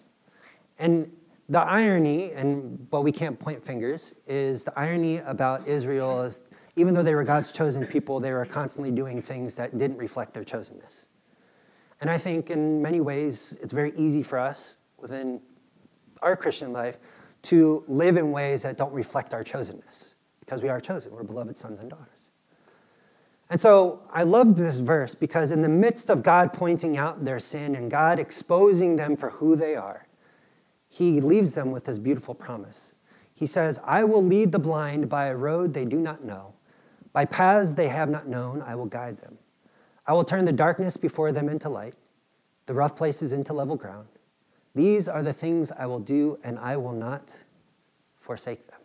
And 0.79 1.11
the 1.49 1.61
irony, 1.61 2.33
and 2.33 2.89
but 2.91 3.03
we 3.03 3.13
can't 3.13 3.39
point 3.39 3.65
fingers, 3.65 4.15
is 4.27 4.65
the 4.65 4.79
irony 4.79 5.19
about 5.19 5.67
Israel 5.67 6.23
is 6.23 6.41
even 6.77 6.95
though 6.95 7.03
they 7.03 7.15
were 7.15 7.25
God's 7.25 7.53
chosen 7.53 7.87
people, 7.87 8.19
they 8.19 8.33
were 8.33 8.47
constantly 8.47 8.91
doing 8.91 9.21
things 9.21 9.57
that 9.57 9.77
didn't 9.77 9.99
reflect 9.99 10.33
their 10.33 10.45
chosenness. 10.45 11.09
And 12.01 12.11
I 12.11 12.19
think 12.19 12.51
in 12.51 12.81
many 12.81 13.01
ways, 13.01 13.57
it's 13.61 13.73
very 13.73 13.93
easy 13.97 14.23
for 14.23 14.39
us 14.39 14.79
within 14.99 15.41
our 16.23 16.37
Christian 16.37 16.73
life 16.73 16.97
to 17.43 17.85
live 17.89 18.17
in 18.17 18.33
ways 18.33 18.63
that 18.63 18.79
don't 18.79 18.93
reflect 18.93 19.35
our 19.35 19.45
chosenness 19.45 20.15
because 20.41 20.63
we 20.63 20.69
are 20.69 20.81
chosen. 20.81 21.13
We're 21.13 21.25
beloved 21.25 21.57
sons 21.57 21.79
and 21.79 21.91
daughters. 21.91 22.31
And 23.51 23.61
so 23.61 24.01
I 24.11 24.23
love 24.23 24.57
this 24.57 24.79
verse 24.79 25.15
because, 25.15 25.51
in 25.51 25.61
the 25.61 25.69
midst 25.69 26.09
of 26.09 26.23
God 26.23 26.55
pointing 26.55 26.97
out 26.97 27.25
their 27.25 27.39
sin 27.39 27.75
and 27.75 27.91
God 27.91 28.19
exposing 28.19 28.97
them 28.97 29.15
for 29.15 29.31
who 29.31 29.57
they 29.57 29.77
are, 29.77 30.02
he 30.93 31.23
leaves 31.23 31.55
them 31.55 31.71
with 31.71 31.87
this 31.87 31.99
beautiful 31.99 32.35
promise. 32.35 32.97
He 33.33 33.47
says, 33.47 33.81
I 33.83 34.05
will 34.05 34.23
lead 34.23 34.53
the 34.53 34.59
blind 34.59 35.09
by 35.09 35.29
a 35.29 35.35
road 35.35 35.73
they 35.73 35.87
do 35.87 35.99
not 35.99 36.23
know. 36.23 36.53
By 37.15 37.25
paths 37.25 37.73
they 37.73 37.89
have 37.89 38.11
not 38.11 38.29
known, 38.29 38.61
I 38.61 38.75
will 38.75 38.85
guide 38.85 39.17
them. 39.17 39.39
I 40.07 40.13
will 40.13 40.23
turn 40.23 40.45
the 40.45 40.53
darkness 40.53 40.99
before 40.99 41.33
them 41.33 41.49
into 41.49 41.71
light, 41.71 41.95
the 42.67 42.75
rough 42.75 42.95
places 42.95 43.33
into 43.33 43.55
level 43.55 43.75
ground. 43.75 44.07
These 44.75 45.09
are 45.09 45.23
the 45.23 45.33
things 45.33 45.73
I 45.73 45.87
will 45.87 45.99
do, 45.99 46.39
and 46.45 46.59
I 46.59 46.77
will 46.77 46.93
not 46.93 47.43
forsake 48.21 48.67
them. 48.67 48.81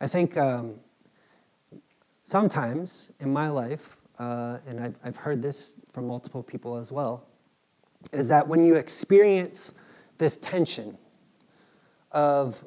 I 0.00 0.06
think 0.06 0.38
um, 0.38 0.76
sometimes 2.24 3.12
in 3.20 3.30
my 3.30 3.50
life, 3.50 3.98
uh, 4.18 4.56
and 4.66 4.80
I've, 4.80 4.94
I've 5.04 5.16
heard 5.16 5.42
this 5.42 5.74
from 5.92 6.06
multiple 6.06 6.42
people 6.42 6.78
as 6.78 6.90
well, 6.90 7.26
is 8.10 8.28
that 8.28 8.48
when 8.48 8.64
you 8.64 8.76
experience 8.76 9.74
this 10.18 10.36
tension 10.36 10.98
of 12.10 12.64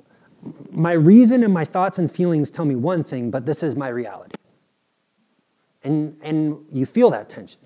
my 0.71 0.93
reason 0.93 1.43
and 1.43 1.53
my 1.53 1.65
thoughts 1.65 1.97
and 1.97 2.11
feelings 2.11 2.51
tell 2.51 2.65
me 2.65 2.75
one 2.75 3.03
thing, 3.03 3.31
but 3.31 3.45
this 3.45 3.63
is 3.63 3.75
my 3.75 3.87
reality. 3.87 4.35
And, 5.83 6.17
and 6.23 6.65
you 6.71 6.85
feel 6.85 7.09
that 7.11 7.29
tension. 7.29 7.61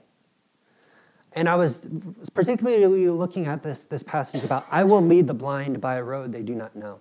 And 1.34 1.48
I 1.48 1.56
was 1.56 1.88
particularly 2.34 3.08
looking 3.10 3.46
at 3.46 3.64
this, 3.64 3.86
this 3.86 4.04
passage 4.04 4.44
about, 4.44 4.66
I 4.72 4.84
will 4.84 5.02
lead 5.02 5.28
the 5.28 5.34
blind 5.34 5.80
by 5.80 5.96
a 5.98 6.04
road 6.04 6.32
they 6.32 6.44
do 6.44 6.56
not 6.56 6.76
know. 6.76 7.00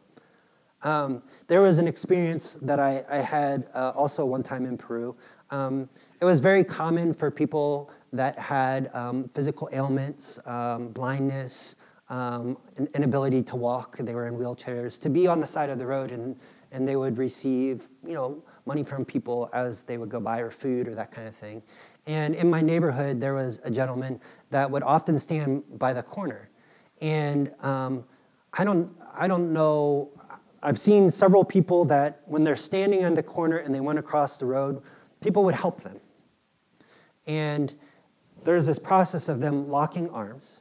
Um, 0.83 1.23
there 1.49 1.61
was 1.61 1.79
an 1.79 1.89
experience 1.89 2.55
that 2.55 2.79
I, 2.79 3.05
I 3.11 3.17
had 3.17 3.67
uh, 3.75 3.93
also 3.97 4.25
one 4.25 4.43
time 4.43 4.65
in 4.65 4.77
Peru. 4.77 5.17
Um, 5.51 5.89
it 6.21 6.25
was 6.25 6.41
very 6.41 6.63
common 6.63 7.15
for 7.15 7.31
people 7.31 7.91
that 8.13 8.39
had 8.39 8.95
um, 8.95 9.29
physical 9.35 9.69
ailments, 9.73 10.39
um, 10.47 10.89
blindness, 10.89 11.77
um, 12.11 12.57
an 12.77 12.89
inability 12.95 13.43
to 13.45 13.57
walk, 13.57 13.99
they 13.99 14.15
were 14.15 14.27
in 14.27 14.35
wheelchairs, 14.35 15.01
to 15.03 15.11
be 15.11 15.27
on 15.27 15.41
the 15.41 15.47
side 15.47 15.71
of 15.71 15.79
the 15.79 15.87
road 15.87 16.11
and, 16.11 16.37
and 16.73 16.87
they 16.87 16.97
would 16.97 17.19
receive, 17.19 17.89
you 18.07 18.15
know, 18.15 18.43
money 18.67 18.83
from 18.83 19.05
people 19.05 19.51
as 19.53 19.83
they 19.83 19.99
would 19.99 20.09
go 20.09 20.21
by 20.21 20.39
or 20.39 20.51
food 20.51 20.89
or 20.89 20.95
that 20.95 21.11
kind 21.13 21.29
of 21.29 21.35
thing. 21.35 21.63
And 22.07 22.35
in 22.35 22.49
my 22.49 22.63
neighborhood, 22.63 23.21
there 23.21 23.35
was 23.35 23.61
a 23.65 23.71
gentleman 23.71 24.21
that 24.51 24.71
would 24.71 24.83
often 24.83 25.19
stand 25.19 25.65
by 25.79 25.93
the 25.93 26.03
corner. 26.03 26.49
And 27.01 27.53
um, 27.61 28.05
I, 28.55 28.65
don't, 28.65 28.91
I 29.15 29.29
don't 29.29 29.53
know, 29.53 30.11
I've 30.63 30.79
seen 30.79 31.11
several 31.11 31.45
people 31.45 31.85
that 31.87 32.23
when 32.25 32.45
they're 32.45 32.57
standing 32.57 33.05
on 33.05 33.15
the 33.15 33.23
corner 33.23 33.59
and 33.59 33.75
they 33.75 33.81
went 33.81 33.99
across 33.99 34.39
the 34.39 34.47
road, 34.47 34.83
people 35.21 35.45
would 35.45 35.55
help 35.55 35.83
them. 35.83 36.01
And 37.27 37.75
there's 38.45 38.67
this 38.67 38.79
process 38.79 39.29
of 39.29 39.41
them 39.41 39.69
locking 39.69 40.09
arms 40.11 40.61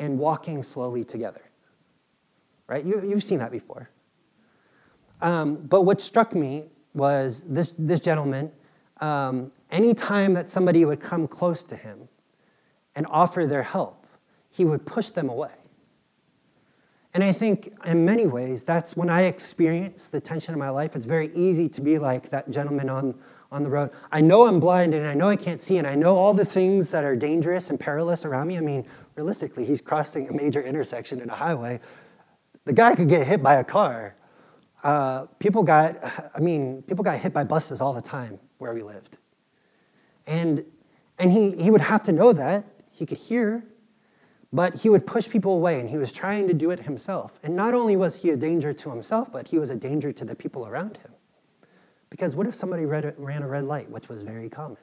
and 0.00 0.18
walking 0.18 0.62
slowly 0.62 1.04
together. 1.04 1.42
Right? 2.66 2.84
You, 2.84 3.02
you've 3.08 3.24
seen 3.24 3.38
that 3.38 3.50
before. 3.50 3.90
Um, 5.20 5.56
but 5.56 5.82
what 5.82 6.00
struck 6.00 6.34
me 6.34 6.66
was 6.94 7.42
this, 7.42 7.72
this 7.78 8.00
gentleman, 8.00 8.52
um, 9.00 9.52
anytime 9.70 10.34
that 10.34 10.50
somebody 10.50 10.84
would 10.84 11.00
come 11.00 11.28
close 11.28 11.62
to 11.64 11.76
him 11.76 12.08
and 12.94 13.06
offer 13.08 13.46
their 13.46 13.62
help, 13.62 14.06
he 14.50 14.64
would 14.64 14.86
push 14.86 15.08
them 15.10 15.28
away. 15.28 15.52
And 17.14 17.24
I 17.24 17.32
think 17.32 17.72
in 17.86 18.04
many 18.04 18.26
ways, 18.26 18.64
that's 18.64 18.96
when 18.96 19.08
I 19.08 19.22
experience 19.22 20.08
the 20.08 20.20
tension 20.20 20.52
in 20.52 20.58
my 20.58 20.68
life. 20.68 20.94
It's 20.94 21.06
very 21.06 21.28
easy 21.34 21.68
to 21.70 21.80
be 21.80 21.98
like 21.98 22.30
that 22.30 22.50
gentleman 22.50 22.90
on, 22.90 23.14
on 23.50 23.62
the 23.62 23.70
road. 23.70 23.90
I 24.12 24.20
know 24.20 24.46
I'm 24.46 24.60
blind 24.60 24.94
and 24.94 25.06
I 25.06 25.14
know 25.14 25.28
I 25.28 25.36
can't 25.36 25.60
see, 25.60 25.78
and 25.78 25.86
I 25.86 25.94
know 25.94 26.16
all 26.16 26.34
the 26.34 26.44
things 26.44 26.90
that 26.90 27.04
are 27.04 27.16
dangerous 27.16 27.70
and 27.70 27.80
perilous 27.80 28.24
around 28.24 28.48
me. 28.48 28.58
I 28.58 28.60
mean, 28.60 28.84
realistically, 29.18 29.64
he's 29.64 29.80
crossing 29.80 30.28
a 30.28 30.32
major 30.32 30.62
intersection 30.62 31.20
in 31.20 31.28
a 31.28 31.34
highway. 31.34 31.80
The 32.66 32.72
guy 32.72 32.94
could 32.94 33.08
get 33.08 33.26
hit 33.26 33.42
by 33.42 33.56
a 33.56 33.64
car. 33.64 34.14
Uh, 34.84 35.26
people 35.40 35.64
got, 35.64 35.96
I 36.36 36.38
mean, 36.38 36.82
people 36.82 37.02
got 37.02 37.18
hit 37.18 37.32
by 37.32 37.42
buses 37.42 37.80
all 37.80 37.92
the 37.92 38.00
time 38.00 38.38
where 38.58 38.72
we 38.72 38.80
lived. 38.80 39.18
And, 40.28 40.64
and 41.18 41.32
he, 41.32 41.50
he 41.50 41.68
would 41.72 41.80
have 41.80 42.04
to 42.04 42.12
know 42.12 42.32
that. 42.32 42.64
He 42.92 43.06
could 43.06 43.18
hear, 43.18 43.64
but 44.52 44.82
he 44.82 44.88
would 44.88 45.04
push 45.04 45.28
people 45.28 45.56
away, 45.56 45.80
and 45.80 45.90
he 45.90 45.98
was 45.98 46.12
trying 46.12 46.46
to 46.46 46.54
do 46.54 46.70
it 46.70 46.80
himself. 46.80 47.40
And 47.42 47.56
not 47.56 47.74
only 47.74 47.96
was 47.96 48.22
he 48.22 48.30
a 48.30 48.36
danger 48.36 48.72
to 48.72 48.90
himself, 48.90 49.32
but 49.32 49.48
he 49.48 49.58
was 49.58 49.70
a 49.70 49.76
danger 49.76 50.12
to 50.12 50.24
the 50.24 50.36
people 50.36 50.64
around 50.64 50.98
him. 50.98 51.10
Because 52.08 52.36
what 52.36 52.46
if 52.46 52.54
somebody 52.54 52.84
read, 52.84 53.16
ran 53.18 53.42
a 53.42 53.48
red 53.48 53.64
light, 53.64 53.90
which 53.90 54.08
was 54.08 54.22
very 54.22 54.48
common? 54.48 54.78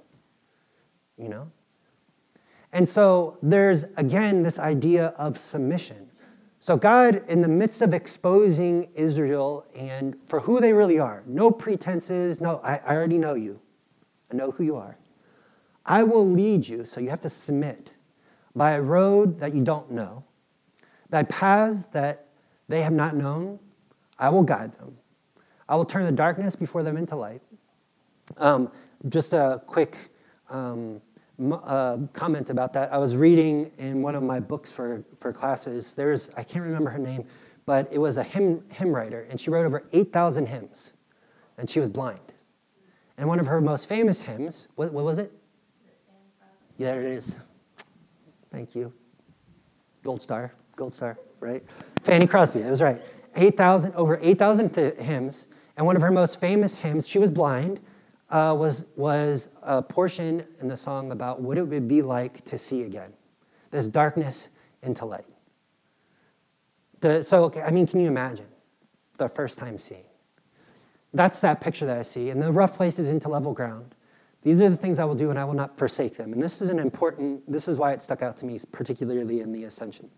You 1.17 1.29
know? 1.29 1.51
And 2.75 2.89
so 2.89 3.37
there's, 3.41 3.85
again, 3.95 4.41
this 4.41 4.59
idea 4.59 5.13
of 5.17 5.37
submission. 5.37 6.11
So, 6.59 6.75
God, 6.75 7.21
in 7.29 7.39
the 7.39 7.47
midst 7.47 7.81
of 7.81 7.93
exposing 7.93 8.89
Israel 8.95 9.65
and 9.73 10.17
for 10.27 10.41
who 10.41 10.59
they 10.59 10.73
really 10.73 10.99
are, 10.99 11.23
no 11.25 11.49
pretenses, 11.51 12.41
no, 12.41 12.59
I, 12.65 12.81
I 12.85 12.97
already 12.97 13.17
know 13.17 13.33
you, 13.33 13.61
I 14.29 14.35
know 14.35 14.51
who 14.51 14.65
you 14.65 14.75
are. 14.75 14.97
I 15.85 16.03
will 16.03 16.29
lead 16.29 16.67
you, 16.67 16.83
so 16.83 16.99
you 16.99 17.09
have 17.09 17.21
to 17.21 17.29
submit, 17.29 17.91
by 18.53 18.71
a 18.73 18.81
road 18.81 19.39
that 19.39 19.55
you 19.55 19.63
don't 19.63 19.89
know, 19.91 20.25
by 21.09 21.23
paths 21.23 21.85
that 21.93 22.27
they 22.67 22.81
have 22.81 22.91
not 22.91 23.15
known. 23.15 23.57
I 24.19 24.27
will 24.27 24.43
guide 24.43 24.73
them. 24.73 24.97
I 25.69 25.77
will 25.77 25.85
turn 25.85 26.03
the 26.03 26.11
darkness 26.11 26.57
before 26.57 26.83
them 26.83 26.97
into 26.97 27.15
light. 27.15 27.41
Um, 28.35 28.69
just 29.07 29.31
a 29.31 29.61
quick 29.65 30.09
um, 30.49 30.99
uh, 31.51 31.97
comment 32.13 32.49
about 32.49 32.73
that. 32.73 32.93
I 32.93 32.97
was 32.97 33.15
reading 33.15 33.71
in 33.77 34.01
one 34.01 34.15
of 34.15 34.23
my 34.23 34.39
books 34.39 34.71
for, 34.71 35.03
for 35.19 35.33
classes. 35.33 35.95
There's, 35.95 36.29
I 36.37 36.43
can't 36.43 36.63
remember 36.63 36.89
her 36.89 36.99
name, 36.99 37.25
but 37.65 37.91
it 37.91 37.97
was 37.97 38.17
a 38.17 38.23
hymn, 38.23 38.63
hymn 38.71 38.95
writer, 38.95 39.27
and 39.29 39.39
she 39.39 39.49
wrote 39.49 39.65
over 39.65 39.83
8,000 39.91 40.47
hymns, 40.47 40.93
and 41.57 41.69
she 41.69 41.79
was 41.79 41.89
blind. 41.89 42.19
And 43.17 43.27
one 43.27 43.39
of 43.39 43.47
her 43.47 43.61
most 43.61 43.87
famous 43.87 44.21
hymns, 44.21 44.67
what, 44.75 44.91
what 44.93 45.05
was 45.05 45.17
it? 45.17 45.31
Yeah, 46.77 46.91
there 46.91 47.01
it 47.01 47.07
is. 47.07 47.39
Thank 48.51 48.75
you. 48.75 48.93
Gold 50.03 50.21
star, 50.21 50.53
gold 50.75 50.93
star, 50.93 51.17
right? 51.39 51.63
Fanny 52.03 52.27
Crosby, 52.27 52.61
that 52.61 52.69
was 52.69 52.81
right. 52.81 53.01
8,000, 53.35 53.93
over 53.95 54.19
8,000 54.21 54.75
hymns, 54.97 55.47
and 55.75 55.85
one 55.85 55.95
of 55.95 56.01
her 56.01 56.11
most 56.11 56.39
famous 56.39 56.79
hymns, 56.79 57.07
she 57.07 57.19
was 57.19 57.29
blind, 57.29 57.79
uh, 58.29 58.55
was, 58.57 58.87
was 58.95 59.49
a 59.61 59.81
portion 59.81 60.43
in 60.59 60.67
the 60.67 60.77
song 60.77 61.11
about 61.11 61.41
what 61.41 61.57
it 61.57 61.67
would 61.67 61.87
be 61.87 62.01
like 62.01 62.43
to 62.45 62.57
see 62.57 62.83
again 62.83 63.13
this 63.71 63.87
darkness 63.87 64.49
into 64.83 65.05
light. 65.05 65.25
The, 67.01 67.23
so, 67.23 67.51
I 67.65 67.71
mean, 67.71 67.87
can 67.87 67.99
you 67.99 68.07
imagine 68.07 68.45
the 69.17 69.27
first 69.27 69.59
time 69.59 69.77
seeing? 69.77 70.05
That's 71.13 71.41
that 71.41 71.59
picture 71.61 71.85
that 71.85 71.97
I 71.97 72.03
see. 72.03 72.29
And 72.29 72.41
the 72.41 72.51
rough 72.51 72.73
places 72.73 73.09
into 73.09 73.27
level 73.27 73.53
ground. 73.53 73.95
These 74.43 74.61
are 74.61 74.69
the 74.69 74.77
things 74.77 74.99
I 74.99 75.05
will 75.05 75.15
do, 75.15 75.29
and 75.29 75.39
I 75.39 75.43
will 75.43 75.55
not 75.55 75.77
forsake 75.77 76.15
them. 76.15 76.31
And 76.31 76.41
this 76.41 76.61
is 76.61 76.69
an 76.69 76.79
important, 76.79 77.51
this 77.51 77.67
is 77.67 77.77
why 77.77 77.93
it 77.93 78.01
stuck 78.01 78.21
out 78.21 78.37
to 78.37 78.45
me, 78.45 78.59
particularly 78.71 79.41
in 79.41 79.51
the 79.51 79.63
ascension. 79.63 80.09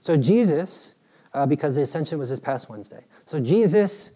So, 0.00 0.16
Jesus, 0.16 0.94
uh, 1.34 1.46
because 1.46 1.76
the 1.76 1.82
ascension 1.82 2.18
was 2.18 2.30
this 2.30 2.40
past 2.40 2.68
Wednesday. 2.68 3.04
So, 3.26 3.38
Jesus 3.38 4.12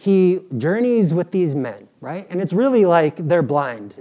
he 0.00 0.40
journeys 0.56 1.12
with 1.12 1.30
these 1.30 1.54
men, 1.54 1.86
right? 2.00 2.26
And 2.30 2.40
it's 2.40 2.52
really 2.52 2.84
like 2.84 3.16
they're 3.16 3.42
blind. 3.42 3.94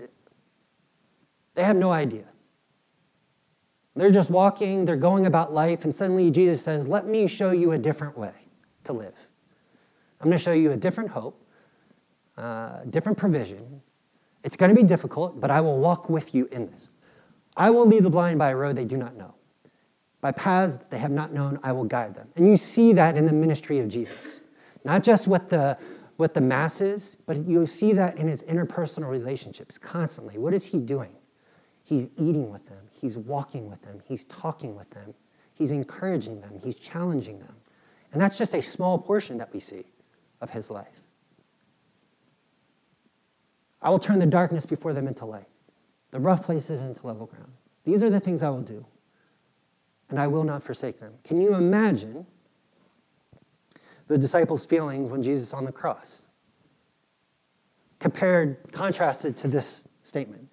They 1.55 1.63
have 1.63 1.75
no 1.75 1.91
idea. 1.91 2.25
They're 3.95 4.11
just 4.11 4.29
walking, 4.29 4.85
they're 4.85 4.95
going 4.95 5.25
about 5.25 5.51
life, 5.51 5.83
and 5.83 5.93
suddenly 5.93 6.31
Jesus 6.31 6.61
says, 6.61 6.87
Let 6.87 7.05
me 7.05 7.27
show 7.27 7.51
you 7.51 7.71
a 7.73 7.77
different 7.77 8.17
way 8.17 8.33
to 8.85 8.93
live. 8.93 9.15
I'm 10.21 10.27
going 10.29 10.37
to 10.37 10.43
show 10.43 10.53
you 10.53 10.71
a 10.71 10.77
different 10.77 11.09
hope. 11.11 11.45
uh, 12.37 12.83
different 12.89 13.17
provision. 13.17 13.81
It's 14.45 14.55
going 14.55 14.73
to 14.73 14.81
be 14.81 14.87
difficult, 14.87 15.41
but 15.41 15.51
I 15.51 15.59
will 15.59 15.77
walk 15.77 16.09
with 16.09 16.33
you 16.33 16.47
in 16.51 16.67
this. 16.71 16.89
I 17.57 17.69
will 17.69 17.85
lead 17.85 18.03
the 18.03 18.09
blind 18.09 18.39
by 18.39 18.51
a 18.51 18.55
road 18.55 18.77
they 18.77 18.85
do 18.85 18.95
not 18.95 19.17
know. 19.17 19.33
By 20.21 20.31
paths 20.31 20.79
they 20.89 20.97
have 20.99 21.11
not 21.11 21.33
known, 21.33 21.59
I 21.63 21.73
will 21.73 21.83
guide 21.83 22.15
them. 22.15 22.29
And 22.37 22.47
you 22.47 22.55
see 22.55 22.93
that 22.93 23.17
in 23.17 23.25
the 23.25 23.33
ministry 23.33 23.79
of 23.79 23.89
Jesus. 23.89 24.41
Not 24.85 25.03
just 25.03 25.27
with 25.27 25.49
the, 25.49 25.77
with 26.19 26.33
the 26.33 26.41
masses, 26.41 27.15
but 27.25 27.37
you 27.37 27.65
see 27.65 27.93
that 27.93 28.17
in 28.17 28.27
his 28.27 28.43
interpersonal 28.43 29.09
relationships 29.09 29.77
constantly. 29.77 30.37
What 30.37 30.53
is 30.53 30.65
he 30.65 30.77
doing? 30.77 31.15
He's 31.81 32.09
eating 32.17 32.51
with 32.51 32.65
them, 32.67 32.89
he's 32.91 33.17
walking 33.17 33.69
with 33.69 33.81
them, 33.81 34.01
he's 34.05 34.25
talking 34.25 34.75
with 34.75 34.89
them, 34.91 35.13
he's 35.53 35.71
encouraging 35.71 36.41
them, 36.41 36.59
he's 36.61 36.75
challenging 36.75 37.39
them. 37.39 37.55
And 38.11 38.21
that's 38.21 38.37
just 38.37 38.53
a 38.53 38.61
small 38.61 38.99
portion 38.99 39.37
that 39.37 39.53
we 39.53 39.61
see 39.61 39.85
of 40.41 40.49
his 40.49 40.69
life. 40.69 41.01
I 43.81 43.89
will 43.89 43.97
turn 43.97 44.19
the 44.19 44.25
darkness 44.25 44.65
before 44.65 44.91
them 44.91 45.07
into 45.07 45.25
light, 45.25 45.47
the 46.11 46.19
rough 46.19 46.43
places 46.43 46.81
into 46.81 47.07
level 47.07 47.27
ground. 47.27 47.53
These 47.85 48.03
are 48.03 48.09
the 48.09 48.19
things 48.19 48.43
I 48.43 48.49
will 48.49 48.61
do, 48.61 48.85
and 50.09 50.19
I 50.19 50.27
will 50.27 50.43
not 50.43 50.63
forsake 50.63 50.99
them. 50.99 51.13
Can 51.23 51.39
you 51.39 51.55
imagine 51.55 52.27
the 54.09 54.17
disciples' 54.17 54.65
feelings 54.65 55.09
when 55.09 55.23
Jesus 55.23 55.53
on 55.53 55.63
the 55.63 55.71
cross? 55.71 56.23
Compared, 57.99 58.57
contrasted 58.73 59.37
to 59.37 59.47
this 59.47 59.87
statement. 60.03 60.49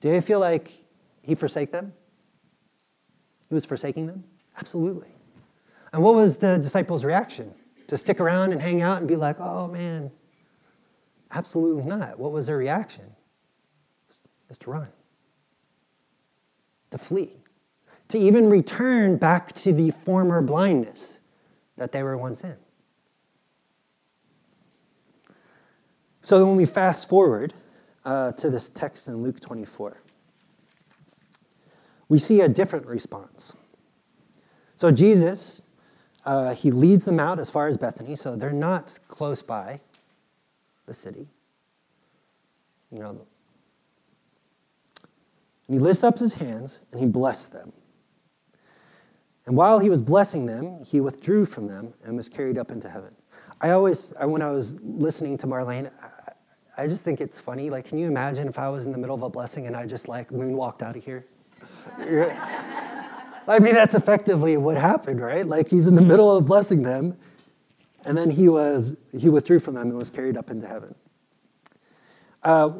Do 0.00 0.10
they 0.10 0.22
feel 0.22 0.40
like 0.40 0.72
he 1.20 1.34
forsake 1.34 1.70
them? 1.70 1.92
He 3.50 3.54
was 3.54 3.66
forsaking 3.66 4.06
them? 4.06 4.24
Absolutely. 4.56 5.08
And 5.92 6.02
what 6.02 6.14
was 6.14 6.38
the 6.38 6.56
disciples' 6.56 7.04
reaction? 7.04 7.52
To 7.88 7.98
stick 7.98 8.20
around 8.20 8.52
and 8.52 8.62
hang 8.62 8.80
out 8.80 8.98
and 8.98 9.06
be 9.06 9.16
like, 9.16 9.38
oh 9.38 9.68
man, 9.68 10.10
Absolutely 11.34 11.84
not. 11.84 12.18
What 12.18 12.32
was 12.32 12.46
their 12.46 12.56
reaction? 12.56 13.04
Was 14.48 14.58
to 14.58 14.70
run, 14.70 14.88
to 16.90 16.98
flee, 16.98 17.32
to 18.08 18.18
even 18.18 18.48
return 18.48 19.16
back 19.16 19.52
to 19.54 19.72
the 19.72 19.90
former 19.90 20.42
blindness 20.42 21.18
that 21.76 21.92
they 21.92 22.02
were 22.02 22.16
once 22.16 22.44
in. 22.44 22.56
So 26.24 26.44
when 26.46 26.56
we 26.56 26.64
fast 26.64 27.06
forward 27.06 27.52
uh, 28.02 28.32
to 28.32 28.48
this 28.48 28.70
text 28.70 29.08
in 29.08 29.22
Luke 29.22 29.40
24, 29.40 30.00
we 32.08 32.18
see 32.18 32.40
a 32.40 32.48
different 32.48 32.86
response. 32.86 33.52
So 34.74 34.90
Jesus, 34.90 35.60
uh, 36.24 36.54
he 36.54 36.70
leads 36.70 37.04
them 37.04 37.20
out 37.20 37.38
as 37.38 37.50
far 37.50 37.68
as 37.68 37.76
Bethany, 37.76 38.16
so 38.16 38.36
they're 38.36 38.54
not 38.54 38.98
close 39.06 39.42
by 39.42 39.82
the 40.86 40.94
city. 40.94 41.28
You 42.90 43.00
know, 43.00 43.10
and 43.10 43.20
he 45.68 45.78
lifts 45.78 46.02
up 46.02 46.18
his 46.18 46.36
hands 46.36 46.86
and 46.90 47.00
he 47.00 47.06
blessed 47.06 47.52
them. 47.52 47.70
And 49.44 49.58
while 49.58 49.78
he 49.78 49.90
was 49.90 50.00
blessing 50.00 50.46
them, 50.46 50.82
he 50.86 51.02
withdrew 51.02 51.44
from 51.44 51.66
them 51.66 51.92
and 52.02 52.16
was 52.16 52.30
carried 52.30 52.56
up 52.56 52.70
into 52.70 52.88
heaven. 52.88 53.14
I 53.60 53.70
always, 53.70 54.12
when 54.20 54.42
I 54.42 54.50
was 54.50 54.74
listening 54.82 55.38
to 55.38 55.46
Marlene, 55.46 55.90
I 56.76 56.86
just 56.88 57.04
think 57.04 57.20
it's 57.20 57.40
funny. 57.40 57.70
Like, 57.70 57.86
can 57.86 57.98
you 57.98 58.06
imagine 58.06 58.48
if 58.48 58.58
I 58.58 58.68
was 58.68 58.86
in 58.86 58.92
the 58.92 58.98
middle 58.98 59.14
of 59.14 59.22
a 59.22 59.28
blessing 59.30 59.66
and 59.66 59.76
I 59.76 59.86
just 59.86 60.08
like 60.08 60.30
moonwalked 60.30 60.82
out 60.82 60.96
of 60.96 61.04
here? 61.04 61.26
I 63.46 63.58
mean, 63.60 63.74
that's 63.74 63.94
effectively 63.94 64.56
what 64.56 64.76
happened, 64.76 65.20
right? 65.20 65.46
Like, 65.46 65.68
he's 65.68 65.86
in 65.86 65.94
the 65.94 66.02
middle 66.02 66.34
of 66.36 66.46
blessing 66.46 66.82
them 66.82 67.16
and 68.04 68.16
then 68.16 68.30
he, 68.30 68.48
was, 68.48 68.96
he 69.16 69.28
withdrew 69.28 69.60
from 69.60 69.74
them 69.74 69.88
and 69.88 69.96
was 69.96 70.10
carried 70.10 70.36
up 70.36 70.50
into 70.50 70.66
heaven. 70.66 70.94
Uh, 72.42 72.70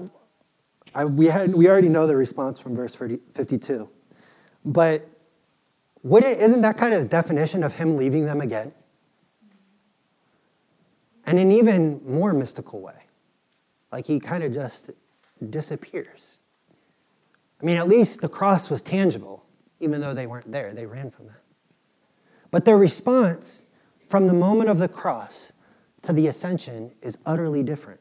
I, 0.94 1.04
we, 1.04 1.26
had, 1.26 1.54
we 1.54 1.68
already 1.68 1.88
know 1.88 2.06
the 2.06 2.16
response 2.16 2.58
from 2.58 2.76
verse 2.76 2.94
52. 2.94 3.88
But 4.64 5.08
would 6.02 6.24
it, 6.24 6.38
isn't 6.38 6.62
that 6.62 6.76
kind 6.76 6.94
of 6.94 7.02
the 7.02 7.08
definition 7.08 7.62
of 7.62 7.74
him 7.74 7.96
leaving 7.96 8.26
them 8.26 8.40
again? 8.40 8.72
And 11.26 11.38
in 11.38 11.52
even 11.52 12.02
more 12.06 12.34
mystical 12.34 12.80
way. 12.80 13.03
Like 13.94 14.06
he 14.06 14.18
kind 14.18 14.42
of 14.42 14.52
just 14.52 14.90
disappears. 15.50 16.40
I 17.62 17.64
mean, 17.64 17.76
at 17.76 17.86
least 17.86 18.22
the 18.22 18.28
cross 18.28 18.68
was 18.68 18.82
tangible, 18.82 19.44
even 19.78 20.00
though 20.00 20.12
they 20.12 20.26
weren't 20.26 20.50
there. 20.50 20.74
They 20.74 20.84
ran 20.84 21.12
from 21.12 21.26
that. 21.26 21.42
But 22.50 22.64
their 22.64 22.76
response 22.76 23.62
from 24.08 24.26
the 24.26 24.32
moment 24.32 24.68
of 24.68 24.78
the 24.78 24.88
cross 24.88 25.52
to 26.02 26.12
the 26.12 26.26
ascension 26.26 26.90
is 27.02 27.18
utterly 27.24 27.62
different. 27.62 28.00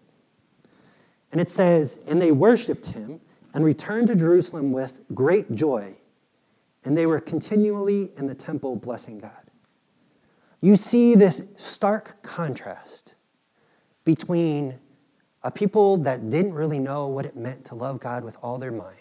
And 1.31 1.39
it 1.39 1.51
says, 1.51 1.99
And 2.07 2.19
they 2.19 2.31
worshiped 2.31 2.87
him 2.87 3.21
and 3.53 3.63
returned 3.63 4.07
to 4.07 4.15
Jerusalem 4.15 4.71
with 4.71 4.99
great 5.13 5.53
joy, 5.53 5.95
and 6.83 6.97
they 6.97 7.05
were 7.05 7.19
continually 7.19 8.09
in 8.17 8.25
the 8.25 8.33
temple 8.33 8.77
blessing 8.77 9.19
God. 9.19 9.51
You 10.59 10.75
see 10.75 11.13
this 11.13 11.53
stark 11.55 12.23
contrast 12.23 13.13
between 14.03 14.79
a 15.43 15.51
people 15.51 15.97
that 15.97 16.29
didn't 16.29 16.53
really 16.53 16.79
know 16.79 17.07
what 17.07 17.25
it 17.25 17.35
meant 17.35 17.65
to 17.65 17.75
love 17.75 17.99
God 17.99 18.23
with 18.23 18.37
all 18.41 18.57
their 18.57 18.71
mind. 18.71 18.97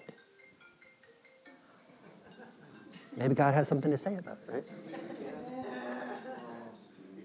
Maybe 3.17 3.35
God 3.35 3.55
has 3.55 3.69
something 3.69 3.91
to 3.91 3.97
say 3.97 4.17
about 4.17 4.39
it, 4.49 4.53
right? 4.53 4.65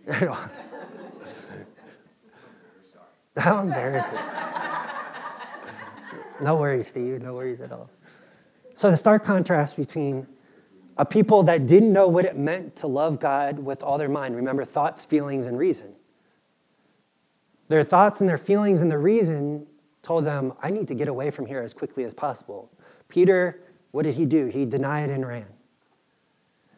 How 3.38 3.62
embarrassing. 3.62 4.20
no 6.42 6.56
worries, 6.58 6.88
Steve. 6.88 7.22
No 7.22 7.34
worries 7.34 7.62
at 7.62 7.72
all. 7.72 7.90
So, 8.76 8.92
the 8.92 8.98
stark 8.98 9.24
contrast 9.24 9.78
between 9.78 10.28
a 10.98 11.06
people 11.06 11.44
that 11.44 11.68
didn't 11.68 11.94
know 11.94 12.08
what 12.08 12.26
it 12.26 12.38
meant 12.38 12.76
to 12.78 12.88
love 12.88 13.20
God 13.20 13.60
with 13.60 13.84
all 13.84 13.98
their 13.98 14.10
mind. 14.10 14.36
Remember, 14.36 14.66
thoughts, 14.66 15.06
feelings, 15.06 15.46
and 15.46 15.58
reason. 15.58 15.96
Their 17.68 17.84
thoughts 17.84 18.22
and 18.22 18.30
their 18.30 18.38
feelings 18.38 18.82
and 18.82 18.92
the 18.92 18.98
reason 18.98 19.68
told 20.02 20.26
them, 20.26 20.54
I 20.62 20.70
need 20.70 20.88
to 20.88 20.96
get 20.96 21.08
away 21.08 21.32
from 21.32 21.46
here 21.46 21.62
as 21.62 21.74
quickly 21.74 22.04
as 22.04 22.14
possible. 22.14 22.72
Peter, 23.10 23.62
what 23.92 24.04
did 24.04 24.16
he 24.16 24.26
do? 24.26 24.46
He 24.46 24.66
denied 24.66 25.10
and 25.10 25.28
ran. 25.28 25.48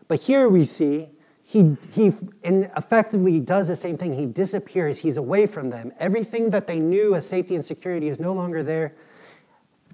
But 0.08 0.22
here 0.22 0.50
we 0.50 0.64
see 0.64 1.10
he, 1.50 1.78
he 1.92 2.12
effectively 2.44 3.40
does 3.40 3.70
the 3.70 3.76
same 3.76 3.98
thing. 3.98 4.14
He 4.14 4.28
disappears, 4.28 5.00
he's 5.00 5.18
away 5.18 5.48
from 5.48 5.72
them. 5.72 5.92
Everything 6.00 6.52
that 6.52 6.68
they 6.68 6.80
knew 6.80 7.16
as 7.16 7.28
safety 7.28 7.56
and 7.56 7.66
security 7.66 8.08
is 8.08 8.20
no 8.20 8.34
longer 8.34 8.62
there, 8.62 8.94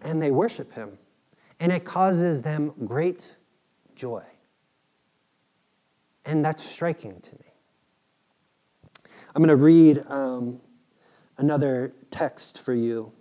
and 0.01 0.21
they 0.21 0.31
worship 0.31 0.73
him. 0.73 0.97
And 1.61 1.71
it 1.71 1.85
causes 1.85 2.41
them 2.41 2.73
great 2.83 3.37
joy. 3.95 4.23
And 6.25 6.43
that's 6.43 6.61
striking 6.61 7.21
to 7.21 7.35
me. 7.35 7.45
I'm 9.33 9.41
going 9.41 9.47
to 9.47 9.55
read 9.55 10.03
um, 10.09 10.59
another 11.37 11.93
text 12.11 12.61
for 12.61 12.73
you 12.73 13.11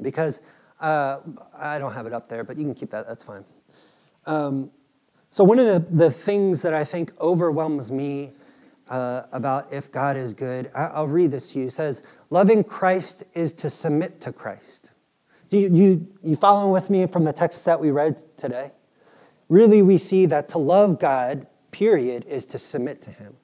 because 0.00 0.40
uh, 0.80 1.18
I 1.56 1.78
don't 1.78 1.92
have 1.92 2.06
it 2.06 2.12
up 2.12 2.28
there, 2.28 2.44
but 2.44 2.56
you 2.56 2.64
can 2.64 2.74
keep 2.74 2.90
that, 2.90 3.06
that's 3.06 3.22
fine. 3.22 3.44
Um, 4.26 4.70
so, 5.28 5.44
one 5.44 5.58
of 5.58 5.66
the, 5.66 5.78
the 5.94 6.10
things 6.10 6.62
that 6.62 6.74
I 6.74 6.84
think 6.84 7.12
overwhelms 7.20 7.92
me 7.92 8.32
uh, 8.88 9.22
about 9.32 9.72
if 9.72 9.92
God 9.92 10.16
is 10.16 10.34
good, 10.34 10.70
I, 10.74 11.00
will 11.00 11.08
read 11.08 11.30
this 11.30 11.52
to 11.52 11.60
you. 11.60 11.66
It 11.66 11.72
says, 11.72 12.02
Loving 12.30 12.64
Christ 12.64 13.22
is 13.34 13.52
to 13.54 13.70
submit 13.70 14.20
to 14.22 14.32
Christ. 14.32 14.90
Do 15.48 15.58
you, 15.58 15.68
you, 15.72 16.08
you 16.22 16.36
following 16.36 16.72
with 16.72 16.90
me 16.90 17.06
from 17.06 17.24
the 17.24 17.32
text 17.32 17.64
that 17.64 17.78
we 17.78 17.90
read 17.90 18.22
today? 18.36 18.72
Really, 19.48 19.82
we 19.82 19.98
see 19.98 20.26
that 20.26 20.48
to 20.50 20.58
love 20.58 20.98
God, 20.98 21.46
period, 21.70 22.24
is 22.26 22.46
to 22.46 22.58
submit 22.58 23.00
to 23.02 23.10
Him. 23.10 23.36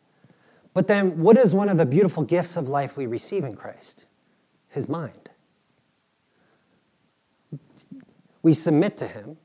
But 0.76 0.88
then, 0.88 1.20
what 1.20 1.38
is 1.38 1.54
one 1.54 1.70
of 1.70 1.78
the 1.78 1.86
beautiful 1.86 2.22
gifts 2.22 2.56
of 2.56 2.68
life 2.68 2.96
we 2.96 3.06
receive 3.06 3.44
in 3.44 3.56
Christ? 3.56 4.04
His 4.68 4.88
mind. 4.88 5.30
We 8.42 8.52
submit 8.52 8.96
to 8.98 9.06
Him 9.06 9.38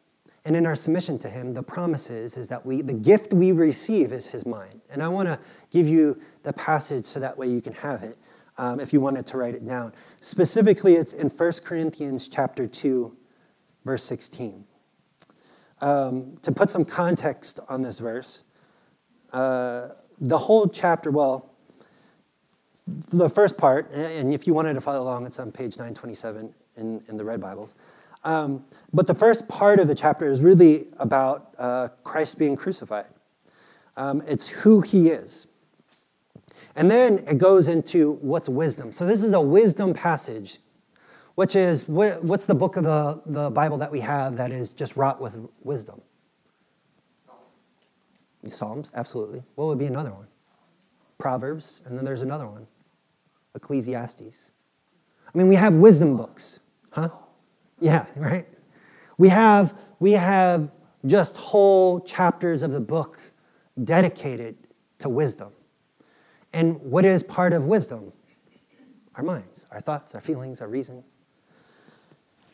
and 0.44 0.56
in 0.56 0.66
our 0.66 0.76
submission 0.76 1.20
to 1.20 1.30
him, 1.30 1.54
the 1.54 1.62
promise 1.62 2.10
is, 2.10 2.36
is 2.36 2.48
that 2.50 2.66
we, 2.66 2.82
the 2.82 2.94
gift 2.94 3.34
we 3.34 3.52
receive 3.52 4.12
is 4.12 4.28
his 4.28 4.46
mind. 4.46 4.82
And 4.90 5.04
I 5.04 5.08
want 5.08 5.28
to 5.28 5.40
give 5.70 5.88
you 5.88 6.20
the 6.44 6.54
passage 6.54 7.06
so 7.06 7.20
that 7.20 7.38
way 7.38 7.48
you 7.48 7.62
can 7.62 7.74
have 7.74 8.02
it 8.02 8.18
um, 8.58 8.80
if 8.80 8.92
you 8.92 9.00
wanted 9.00 9.28
to 9.28 9.38
write 9.38 9.54
it 9.54 9.68
down. 9.68 9.94
Specifically, 10.20 10.96
it's 10.96 11.14
in 11.14 11.30
1 11.30 11.52
Corinthians 11.64 12.28
chapter 12.28 12.66
2, 12.66 13.16
verse 13.86 14.04
16. 14.04 14.66
Um, 15.80 16.38
to 16.42 16.52
put 16.52 16.72
some 16.72 16.86
context 16.86 17.60
on 17.70 17.84
this 17.84 18.00
verse, 18.00 18.44
uh, 19.34 19.90
the 20.22 20.38
whole 20.38 20.68
chapter, 20.68 21.10
well, 21.10 21.50
the 22.88 23.30
first 23.30 23.58
part, 23.58 23.92
and 23.92 24.34
if 24.34 24.46
you 24.46 24.54
wanted 24.54 24.76
to 24.76 24.82
follow 24.82 25.02
along, 25.02 25.26
it's 25.26 25.40
on 25.40 25.52
page 25.52 25.78
927 25.78 26.54
in, 26.78 27.04
in 27.08 27.18
the 27.18 27.26
Red 27.26 27.42
Bibles. 27.42 27.76
Um, 28.24 28.64
but 28.94 29.08
the 29.08 29.16
first 29.16 29.50
part 29.50 29.80
of 29.80 29.88
the 29.88 29.96
chapter 29.96 30.28
is 30.28 30.42
really 30.42 30.88
about 31.00 31.56
uh, 31.58 31.90
Christ 32.04 32.38
being 32.38 32.56
crucified. 32.56 33.08
Um, 33.98 34.22
it's 34.28 34.48
who 34.48 34.82
he 34.82 35.10
is. 35.10 35.48
And 36.76 36.90
then 36.90 37.20
it 37.28 37.40
goes 37.40 37.68
into 37.68 38.14
what's 38.22 38.48
wisdom. 38.48 38.92
So 38.92 39.06
this 39.06 39.24
is 39.24 39.34
a 39.34 39.42
wisdom 39.42 39.94
passage, 39.94 40.60
which 41.36 41.56
is 41.56 41.90
what, 41.90 42.24
what's 42.24 42.46
the 42.46 42.56
book 42.56 42.78
of 42.78 42.84
the, 42.84 43.22
the 43.26 43.50
Bible 43.50 43.78
that 43.80 43.92
we 43.92 44.02
have 44.02 44.38
that 44.38 44.52
is 44.52 44.72
just 44.72 44.96
wrought 44.96 45.20
with 45.20 45.36
wisdom? 45.64 46.02
Psalms, 48.50 48.92
absolutely. 48.96 49.44
What 49.56 49.66
would 49.66 49.78
be 49.78 49.86
another 49.86 50.12
one? 50.12 50.28
Proverbs, 51.18 51.82
and 51.86 51.98
then 51.98 52.04
there's 52.06 52.22
another 52.24 52.48
one 52.48 52.68
Ecclesiastes. 53.56 54.52
I 55.34 55.38
mean, 55.38 55.48
we 55.48 55.56
have 55.56 55.76
wisdom 55.76 56.18
books, 56.18 56.60
huh? 56.92 57.10
Yeah, 57.80 58.06
right? 58.16 58.48
We 59.18 59.30
have, 59.30 59.76
we 60.00 60.14
have 60.14 60.72
just 61.06 61.38
whole 61.38 62.00
chapters 62.02 62.64
of 62.64 62.72
the 62.72 62.80
book 62.80 63.20
dedicated 63.84 64.56
to 65.00 65.10
wisdom. 65.10 65.52
And 66.54 66.80
what 66.82 67.06
is 67.06 67.24
part 67.24 67.54
of 67.54 67.66
wisdom? 67.66 68.12
Our 69.16 69.24
minds, 69.24 69.68
our 69.72 69.82
thoughts, 69.82 70.16
our 70.16 70.22
feelings, 70.22 70.62
our 70.62 70.68
reason. 70.68 71.04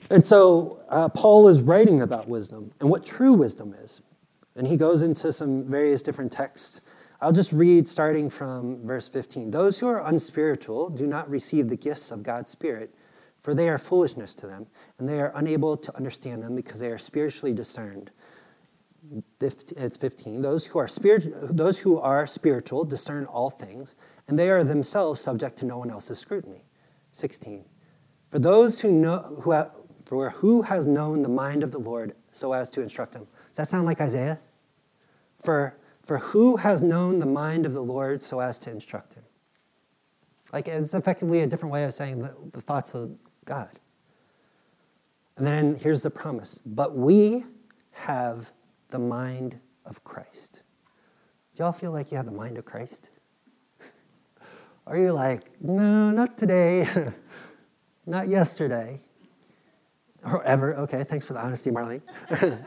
And 0.09 0.25
so 0.25 0.83
uh, 0.89 1.09
Paul 1.09 1.47
is 1.47 1.61
writing 1.61 2.01
about 2.01 2.27
wisdom 2.27 2.71
and 2.79 2.89
what 2.89 3.05
true 3.05 3.33
wisdom 3.33 3.73
is. 3.73 4.01
And 4.57 4.67
he 4.67 4.75
goes 4.75 5.01
into 5.01 5.31
some 5.31 5.63
various 5.65 6.01
different 6.01 6.31
texts. 6.31 6.81
I'll 7.21 7.31
just 7.31 7.51
read 7.51 7.87
starting 7.87 8.29
from 8.29 8.85
verse 8.85 9.07
15. 9.07 9.51
Those 9.51 9.79
who 9.79 9.87
are 9.87 10.05
unspiritual 10.05 10.89
do 10.89 11.07
not 11.07 11.29
receive 11.29 11.69
the 11.69 11.77
gifts 11.77 12.11
of 12.11 12.23
God's 12.23 12.49
Spirit, 12.49 12.93
for 13.41 13.53
they 13.53 13.69
are 13.69 13.77
foolishness 13.77 14.35
to 14.35 14.47
them, 14.47 14.67
and 14.97 15.07
they 15.07 15.21
are 15.21 15.31
unable 15.35 15.77
to 15.77 15.95
understand 15.95 16.43
them 16.43 16.55
because 16.55 16.79
they 16.79 16.91
are 16.91 16.97
spiritually 16.97 17.53
discerned. 17.53 18.11
It's 19.39 19.97
15. 19.97 20.41
Those 20.41 20.65
who 20.65 20.79
are, 20.79 20.87
spirit, 20.87 21.23
those 21.55 21.79
who 21.79 21.97
are 21.99 22.27
spiritual 22.27 22.83
discern 22.83 23.25
all 23.25 23.49
things, 23.49 23.95
and 24.27 24.37
they 24.37 24.49
are 24.49 24.63
themselves 24.63 25.21
subject 25.21 25.57
to 25.59 25.65
no 25.65 25.77
one 25.77 25.89
else's 25.89 26.19
scrutiny. 26.19 26.65
16. 27.11 27.63
For 28.29 28.39
those 28.39 28.81
who 28.81 28.91
know, 28.91 29.19
who 29.43 29.51
have, 29.51 29.73
for 30.05 30.31
who 30.31 30.63
has 30.63 30.85
known 30.85 31.21
the 31.21 31.29
mind 31.29 31.63
of 31.63 31.71
the 31.71 31.79
Lord 31.79 32.15
so 32.31 32.53
as 32.53 32.69
to 32.71 32.81
instruct 32.81 33.15
him? 33.15 33.27
Does 33.49 33.57
that 33.57 33.67
sound 33.69 33.85
like 33.85 34.01
Isaiah? 34.01 34.39
For, 35.37 35.77
for 36.03 36.19
who 36.19 36.57
has 36.57 36.81
known 36.81 37.19
the 37.19 37.25
mind 37.25 37.65
of 37.65 37.73
the 37.73 37.83
Lord 37.83 38.21
so 38.21 38.39
as 38.39 38.57
to 38.59 38.71
instruct 38.71 39.13
him? 39.13 39.23
Like 40.51 40.67
it's 40.67 40.93
effectively 40.93 41.41
a 41.41 41.47
different 41.47 41.73
way 41.73 41.83
of 41.83 41.93
saying 41.93 42.21
the, 42.21 42.35
the 42.51 42.61
thoughts 42.61 42.95
of 42.95 43.17
God. 43.45 43.79
And 45.37 45.45
then 45.45 45.75
here's 45.75 46.03
the 46.03 46.09
promise. 46.09 46.59
But 46.65 46.95
we 46.95 47.43
have 47.91 48.51
the 48.89 48.99
mind 48.99 49.59
of 49.85 50.03
Christ. 50.03 50.63
Do 51.55 51.63
y'all 51.63 51.73
feel 51.73 51.91
like 51.91 52.11
you 52.11 52.17
have 52.17 52.25
the 52.25 52.31
mind 52.31 52.57
of 52.57 52.65
Christ? 52.65 53.09
Are 54.87 54.97
you 54.97 55.11
like, 55.11 55.61
no, 55.61 56.11
not 56.11 56.37
today, 56.37 56.87
not 58.05 58.27
yesterday, 58.27 58.99
or 60.23 60.43
ever? 60.43 60.75
Okay, 60.75 61.03
thanks 61.03 61.25
for 61.25 61.33
the 61.33 61.39
honesty, 61.39 61.71
Marlene. 61.71 62.01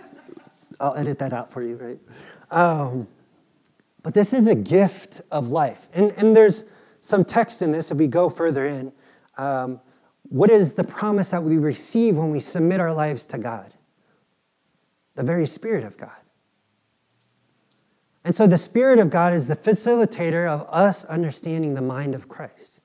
I'll 0.80 0.96
edit 0.96 1.18
that 1.18 1.32
out 1.32 1.52
for 1.52 1.62
you, 1.62 1.76
right? 1.76 1.98
Um, 2.50 3.06
but 4.02 4.14
this 4.14 4.32
is 4.32 4.46
a 4.46 4.54
gift 4.54 5.20
of 5.30 5.50
life. 5.50 5.88
And, 5.94 6.12
and 6.12 6.34
there's 6.34 6.64
some 7.00 7.24
text 7.24 7.62
in 7.62 7.72
this, 7.72 7.90
if 7.90 7.98
we 7.98 8.06
go 8.06 8.28
further 8.28 8.66
in. 8.66 8.92
Um, 9.36 9.80
what 10.28 10.50
is 10.50 10.74
the 10.74 10.84
promise 10.84 11.30
that 11.30 11.42
we 11.42 11.58
receive 11.58 12.16
when 12.16 12.30
we 12.30 12.40
submit 12.40 12.80
our 12.80 12.92
lives 12.92 13.24
to 13.26 13.38
God? 13.38 13.72
the 15.20 15.26
very 15.26 15.46
Spirit 15.46 15.84
of 15.84 15.98
God. 15.98 16.10
And 18.24 18.34
so 18.34 18.46
the 18.46 18.56
Spirit 18.56 18.98
of 18.98 19.10
God 19.10 19.34
is 19.34 19.48
the 19.48 19.56
facilitator 19.56 20.48
of 20.48 20.66
us 20.70 21.04
understanding 21.04 21.74
the 21.74 21.82
mind 21.82 22.14
of 22.14 22.26
Christ. 22.26 22.80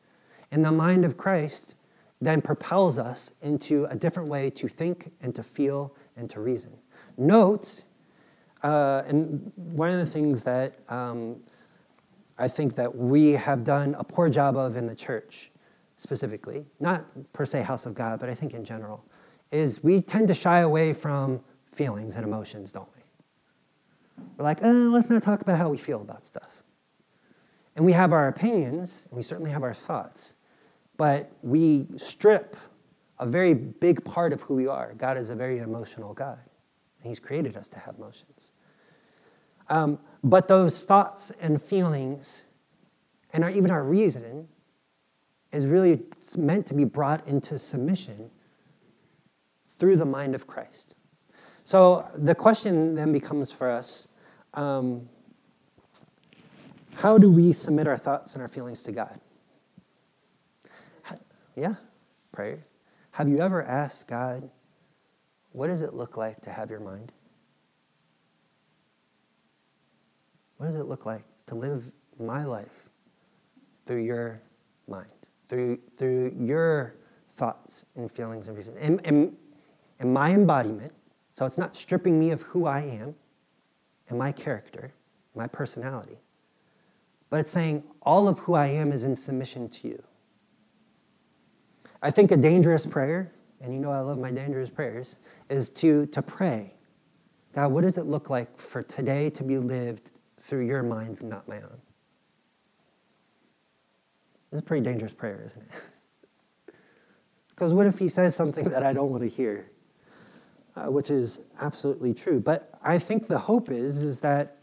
And 0.52 0.64
the 0.64 0.72
mind 0.72 1.06
of 1.06 1.16
Christ 1.16 1.76
then 2.20 2.42
propels 2.42 2.98
us 2.98 3.34
into 3.42 3.86
a 3.86 3.96
different 3.96 4.28
way 4.28 4.50
to 4.50 4.68
think 4.68 5.12
and 5.22 5.34
to 5.36 5.44
feel 5.44 5.96
and 6.18 6.30
to 6.30 6.42
reason. 6.42 6.74
Note, 7.18 7.84
uh, 8.66 9.04
and 9.08 9.52
one 9.56 9.90
of 9.90 9.98
the 9.98 10.06
things 10.08 10.44
that 10.44 10.74
um, 10.90 11.38
I 12.40 12.48
think 12.48 12.74
that 12.76 12.96
we 12.96 13.34
have 13.34 13.64
done 13.64 13.96
a 14.00 14.04
poor 14.04 14.28
job 14.28 14.58
of 14.58 14.76
in 14.76 14.88
the 14.88 14.96
church 14.96 15.52
specifically, 15.98 16.66
not 16.80 17.06
per 17.32 17.46
se 17.46 17.62
House 17.62 17.86
of 17.86 17.94
God, 17.94 18.20
but 18.20 18.28
I 18.28 18.34
think 18.34 18.56
in 18.56 18.66
general, 18.66 19.06
is 19.52 19.84
we 19.84 20.02
tend 20.02 20.28
to 20.30 20.34
shy 20.34 20.62
away 20.62 20.94
from 20.94 21.42
feelings 21.68 22.16
and 22.16 22.26
emotions, 22.26 22.72
don't 22.72 22.90
we? 22.96 24.24
We're 24.36 24.46
like, 24.46 24.64
oh, 24.64 24.90
let's 24.92 25.12
not 25.12 25.22
talk 25.22 25.42
about 25.42 25.60
how 25.60 25.70
we 25.70 25.78
feel 25.78 26.02
about 26.02 26.26
stuff. 26.26 26.64
And 27.76 27.86
we 27.86 27.92
have 27.92 28.12
our 28.12 28.30
opinions, 28.30 29.06
and 29.12 29.16
we 29.16 29.22
certainly 29.22 29.52
have 29.52 29.62
our 29.62 29.76
thoughts, 29.76 30.36
but 30.98 31.32
we 31.44 31.86
strip 31.98 32.58
a 33.20 33.28
very 33.28 33.54
big 33.54 34.04
part 34.04 34.34
of 34.34 34.42
who 34.42 34.56
we 34.56 34.66
are. 34.66 34.96
God 34.98 35.20
is 35.20 35.30
a 35.30 35.36
very 35.36 35.60
emotional 35.60 36.16
God, 36.16 36.40
and 37.02 37.10
He's 37.10 37.20
created 37.20 37.56
us 37.56 37.70
to 37.70 37.80
have 37.80 37.96
emotions. 37.98 38.52
Um, 39.70 40.00
but 40.24 40.48
those 40.48 40.82
thoughts 40.82 41.32
and 41.42 41.62
feelings, 41.62 42.46
and 43.34 43.44
our, 43.44 43.50
even 43.50 43.72
our 43.72 43.84
reason, 43.84 44.48
is 45.52 45.68
really 45.68 46.04
meant 46.38 46.66
to 46.68 46.74
be 46.74 46.84
brought 46.84 47.28
into 47.28 47.58
submission 47.58 48.30
through 49.68 49.98
the 49.98 50.06
mind 50.06 50.36
of 50.36 50.48
Christ. 50.48 50.96
So 51.64 52.08
the 52.16 52.36
question 52.36 52.96
then 52.96 53.12
becomes 53.12 53.52
for 53.52 53.70
us 53.70 54.08
um, 54.54 55.10
how 56.96 57.18
do 57.18 57.30
we 57.30 57.52
submit 57.52 57.88
our 57.88 57.98
thoughts 57.98 58.34
and 58.36 58.42
our 58.42 58.48
feelings 58.48 58.84
to 58.84 58.92
God? 58.92 59.20
Yeah, 61.56 61.76
prayer. 62.32 62.66
Have 63.12 63.30
you 63.30 63.40
ever 63.40 63.64
asked 63.64 64.08
God, 64.08 64.50
what 65.54 65.68
does 65.68 65.82
it 65.82 65.94
look 65.94 66.18
like 66.18 66.42
to 66.42 66.50
have 66.50 66.70
your 66.70 66.82
mind? 66.82 67.14
What 70.58 70.68
does 70.68 70.76
it 70.76 70.86
look 70.86 71.06
like 71.06 71.24
to 71.48 71.56
live 71.56 71.84
my 72.20 72.46
life 72.46 72.90
through 73.86 74.04
your 74.04 74.42
mind, 74.88 75.12
through, 75.50 75.80
through 75.98 76.36
your 76.40 76.96
thoughts 77.32 77.86
and 77.96 78.10
feelings 78.10 78.48
and 78.48 78.58
reasons? 78.58 78.78
And, 78.80 79.06
and, 79.06 79.36
and 80.00 80.14
my 80.14 80.32
embodiment 80.32 80.94
so 81.36 81.46
it's 81.46 81.58
not 81.58 81.76
stripping 81.76 82.18
me 82.18 82.32
of 82.32 82.44
who 82.44 82.66
I 82.66 82.80
am 82.80 83.14
and 84.08 84.18
my 84.18 84.32
character, 84.32 84.94
my 85.36 85.48
personality, 85.48 86.18
but 87.30 87.42
it's 87.42 87.52
saying 87.52 87.84
all 88.04 88.30
of 88.30 88.40
who 88.40 88.54
I 88.54 88.68
am 88.68 88.94
is 88.94 89.04
in 89.04 89.18
submission 89.18 89.68
to 89.68 89.90
you. 89.90 90.04
I 92.02 92.10
think 92.10 92.32
a 92.32 92.38
dangerous 92.38 92.86
prayer, 92.86 93.34
and 93.60 93.74
you 93.74 93.82
know 93.82 93.92
I 93.92 94.00
love 94.00 94.18
my 94.18 94.32
dangerous 94.32 94.70
prayers, 94.70 95.18
is 95.50 95.68
to, 95.72 96.06
to 96.06 96.22
pray 96.22 96.72
God, 97.52 97.74
what 97.74 97.82
does 97.82 97.98
it 97.98 98.06
look 98.06 98.30
like 98.30 98.58
for 98.58 98.82
today 98.82 99.30
to 99.32 99.44
be 99.44 99.58
lived 99.58 100.14
through 100.46 100.66
your 100.66 100.84
mind, 100.84 101.22
not 101.22 101.48
my 101.48 101.58
own? 101.58 101.82
This 104.52 104.58
is 104.58 104.60
a 104.60 104.64
pretty 104.64 104.84
dangerous 104.84 105.14
prayer, 105.14 105.44
isn't 105.46 105.62
it? 105.62 106.74
because 107.50 107.74
what 107.74 107.88
if 107.88 108.00
he 108.00 108.10
says 108.10 108.36
something 108.36 108.70
that 108.70 108.84
I 108.84 108.94
don't 108.94 109.10
want 109.10 109.24
to 109.24 109.30
hear? 109.30 109.70
uh, 110.76 110.92
which 110.92 111.10
is 111.10 111.42
absolutely 111.62 112.14
true. 112.14 112.40
But 112.40 112.70
I 112.84 113.00
think 113.00 113.28
the 113.28 113.38
hope 113.38 113.70
is, 113.70 114.04
is 114.04 114.22
that 114.22 114.58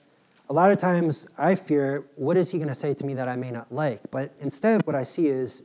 a 0.50 0.52
lot 0.52 0.70
of 0.70 0.78
times 0.78 1.26
I 1.38 1.54
fear, 1.54 2.04
what 2.16 2.36
is 2.36 2.50
he 2.50 2.58
going 2.58 2.68
to 2.68 2.74
say 2.74 2.94
to 2.94 3.06
me 3.06 3.14
that 3.14 3.28
I 3.28 3.36
may 3.36 3.50
not 3.50 3.72
like? 3.72 4.10
But 4.10 4.34
instead, 4.40 4.86
what 4.86 4.94
I 4.94 5.04
see 5.04 5.28
is 5.28 5.62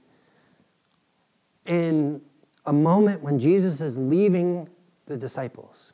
in 1.65 2.21
a 2.65 2.73
moment 2.73 3.21
when 3.21 3.39
Jesus 3.39 3.81
is 3.81 3.97
leaving 3.97 4.69
the 5.05 5.17
disciples, 5.17 5.93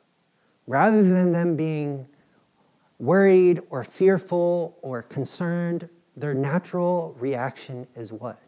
rather 0.66 1.02
than 1.02 1.32
them 1.32 1.56
being 1.56 2.06
worried 2.98 3.60
or 3.70 3.84
fearful 3.84 4.78
or 4.82 5.02
concerned, 5.02 5.88
their 6.16 6.34
natural 6.34 7.16
reaction 7.18 7.86
is 7.96 8.12
what? 8.12 8.40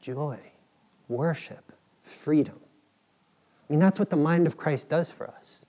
Joy, 0.00 0.38
worship, 1.08 1.72
freedom. 2.02 2.58
I 3.68 3.72
mean, 3.72 3.80
that's 3.80 3.98
what 3.98 4.10
the 4.10 4.16
mind 4.16 4.46
of 4.46 4.56
Christ 4.56 4.90
does 4.90 5.10
for 5.10 5.28
us. 5.28 5.66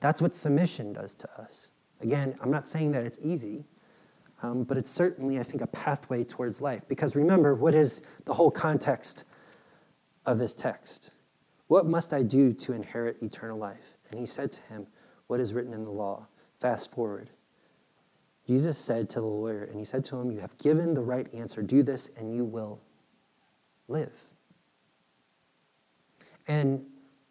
That's 0.00 0.20
what 0.20 0.34
submission 0.34 0.92
does 0.92 1.14
to 1.14 1.40
us. 1.40 1.70
Again, 2.02 2.36
I'm 2.42 2.50
not 2.50 2.68
saying 2.68 2.92
that 2.92 3.04
it's 3.04 3.18
easy, 3.22 3.64
um, 4.42 4.64
but 4.64 4.76
it's 4.76 4.90
certainly, 4.90 5.40
I 5.40 5.42
think, 5.42 5.62
a 5.62 5.66
pathway 5.66 6.24
towards 6.24 6.60
life. 6.60 6.86
Because 6.86 7.16
remember, 7.16 7.54
what 7.54 7.74
is 7.74 8.02
the 8.26 8.34
whole 8.34 8.50
context 8.50 9.24
of 10.26 10.38
this 10.38 10.52
text? 10.52 11.12
What 11.68 11.86
must 11.86 12.12
I 12.12 12.22
do 12.22 12.52
to 12.52 12.74
inherit 12.74 13.22
eternal 13.22 13.56
life? 13.56 13.96
And 14.10 14.20
he 14.20 14.26
said 14.26 14.52
to 14.52 14.60
him, 14.62 14.86
What 15.26 15.40
is 15.40 15.52
written 15.52 15.72
in 15.72 15.84
the 15.84 15.90
law? 15.90 16.28
Fast 16.58 16.90
forward. 16.90 17.30
Jesus 18.46 18.78
said 18.78 19.10
to 19.10 19.20
the 19.20 19.26
lawyer, 19.26 19.64
and 19.64 19.78
he 19.78 19.84
said 19.84 20.04
to 20.04 20.16
him, 20.16 20.30
You 20.30 20.38
have 20.38 20.56
given 20.58 20.94
the 20.94 21.02
right 21.02 21.32
answer. 21.34 21.62
Do 21.62 21.82
this, 21.82 22.10
and 22.16 22.34
you 22.34 22.44
will 22.44 22.80
live. 23.88 24.28
And 26.46 26.84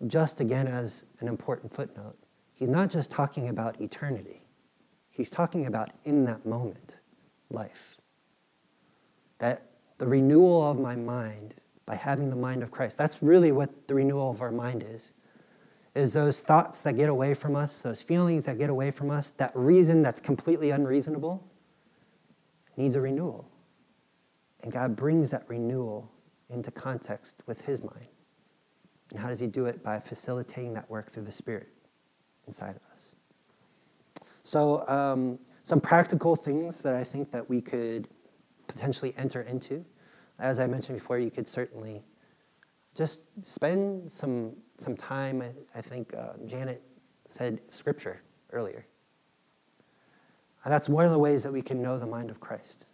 just 0.07 0.41
again, 0.41 0.67
as 0.67 1.05
an 1.19 1.27
important 1.27 1.73
footnote, 1.73 2.17
he's 2.53 2.69
not 2.69 2.89
just 2.89 3.11
talking 3.11 3.47
about 3.47 3.79
eternity, 3.79 4.41
he's 5.09 5.29
talking 5.29 5.65
about 5.65 5.91
in 6.03 6.25
that 6.25 6.45
moment, 6.45 6.99
life. 7.49 7.95
That 9.39 9.63
the 9.97 10.07
renewal 10.07 10.69
of 10.69 10.79
my 10.79 10.95
mind 10.95 11.53
by 11.85 11.95
having 11.95 12.29
the 12.29 12.35
mind 12.35 12.63
of 12.63 12.71
Christ, 12.71 12.97
that's 12.97 13.21
really 13.21 13.51
what 13.51 13.87
the 13.87 13.93
renewal 13.93 14.29
of 14.29 14.41
our 14.41 14.51
mind 14.51 14.83
is. 14.87 15.13
Is 15.95 16.11
those 16.11 16.41
thoughts 16.41 16.81
that 16.81 16.97
get 16.97 17.07
away 17.07 17.33
from 17.33 17.55
us, 17.55 17.81
those 17.81 18.01
feelings 18.01 18.45
that 18.45 18.57
get 18.57 18.69
away 18.69 18.91
from 18.91 19.09
us, 19.09 19.29
that 19.31 19.51
reason 19.55 20.01
that's 20.01 20.19
completely 20.19 20.71
unreasonable 20.71 21.41
needs 22.75 22.95
a 22.95 23.01
renewal. 23.01 23.49
And 24.61 24.73
God 24.73 24.95
brings 24.95 25.31
that 25.31 25.45
renewal 25.47 26.11
into 26.49 26.69
context 26.69 27.43
with 27.47 27.61
His 27.61 27.81
mind. 27.81 28.07
And 29.11 29.19
how 29.19 29.29
does 29.29 29.39
He 29.39 29.47
do 29.47 29.67
it? 29.67 29.83
By 29.83 29.99
facilitating 29.99 30.73
that 30.73 30.89
work 30.89 31.09
through 31.09 31.23
the 31.23 31.31
Spirit 31.31 31.69
inside 32.45 32.75
of 32.75 32.81
us. 32.95 33.15
So, 34.43 34.87
um, 34.89 35.39
some 35.63 35.81
practical 35.81 36.35
things 36.35 36.83
that 36.83 36.93
I 36.93 37.03
think 37.03 37.31
that 37.31 37.49
we 37.49 37.61
could 37.61 38.07
potentially 38.67 39.13
enter 39.17 39.41
into. 39.41 39.83
As 40.37 40.59
I 40.59 40.67
mentioned 40.67 40.99
before, 40.99 41.17
you 41.17 41.31
could 41.31 41.47
certainly 41.47 42.03
just 42.95 43.27
spend 43.45 44.11
some, 44.11 44.55
some 44.77 44.95
time. 44.95 45.41
I, 45.41 45.51
I 45.77 45.81
think 45.81 46.13
uh, 46.13 46.33
Janet 46.45 46.81
said 47.27 47.61
scripture 47.69 48.21
earlier. 48.51 48.85
And 50.63 50.73
that's 50.73 50.89
one 50.89 51.05
of 51.05 51.11
the 51.11 51.19
ways 51.19 51.43
that 51.43 51.51
we 51.51 51.61
can 51.61 51.81
know 51.81 51.99
the 51.99 52.07
mind 52.07 52.31
of 52.31 52.39
Christ. 52.39 52.87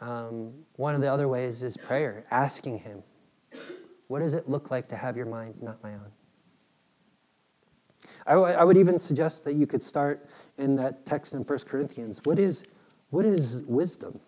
Um, 0.00 0.52
one 0.76 0.94
of 0.94 1.00
the 1.00 1.10
other 1.10 1.26
ways 1.26 1.62
is 1.62 1.76
prayer, 1.76 2.24
asking 2.30 2.78
Him, 2.80 3.02
what 4.08 4.20
does 4.20 4.34
it 4.34 4.48
look 4.48 4.70
like 4.70 4.88
to 4.88 4.96
have 4.96 5.16
your 5.16 5.26
mind, 5.26 5.54
not 5.60 5.82
my 5.82 5.94
own? 5.94 6.12
I, 8.26 8.34
w- 8.34 8.54
I 8.54 8.62
would 8.62 8.76
even 8.76 8.98
suggest 8.98 9.44
that 9.44 9.56
you 9.56 9.66
could 9.66 9.82
start 9.82 10.28
in 10.58 10.74
that 10.76 11.06
text 11.06 11.34
in 11.34 11.42
1 11.42 11.58
Corinthians. 11.60 12.20
What 12.24 12.38
is, 12.38 12.66
what 13.10 13.24
is 13.24 13.62
wisdom? 13.66 14.20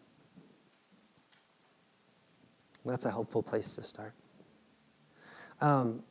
That's 2.88 3.05
a 3.05 3.11
helpful 3.11 3.42
place 3.42 3.72
to 3.74 3.83
start. 3.83 4.14
Um, 5.61 6.03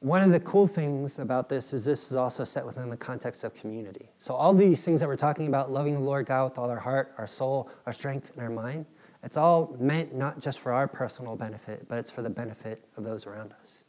one 0.00 0.22
of 0.22 0.30
the 0.30 0.40
cool 0.40 0.66
things 0.66 1.18
about 1.18 1.48
this 1.48 1.72
is 1.72 1.84
this 1.84 2.10
is 2.10 2.16
also 2.16 2.44
set 2.44 2.64
within 2.64 2.90
the 2.90 2.96
context 2.96 3.44
of 3.44 3.54
community. 3.54 4.08
So, 4.18 4.34
all 4.34 4.52
these 4.52 4.84
things 4.84 5.00
that 5.00 5.08
we're 5.08 5.16
talking 5.16 5.46
about, 5.46 5.70
loving 5.70 5.94
the 5.94 6.00
Lord 6.00 6.26
God 6.26 6.44
with 6.50 6.58
all 6.58 6.70
our 6.70 6.78
heart, 6.78 7.14
our 7.18 7.26
soul, 7.26 7.70
our 7.86 7.92
strength, 7.92 8.32
and 8.34 8.42
our 8.42 8.50
mind, 8.50 8.86
it's 9.22 9.36
all 9.36 9.74
meant 9.80 10.14
not 10.14 10.38
just 10.38 10.60
for 10.60 10.72
our 10.72 10.86
personal 10.86 11.34
benefit, 11.34 11.88
but 11.88 11.98
it's 11.98 12.10
for 12.10 12.22
the 12.22 12.30
benefit 12.30 12.84
of 12.96 13.04
those 13.04 13.26
around 13.26 13.52
us. 13.60 13.84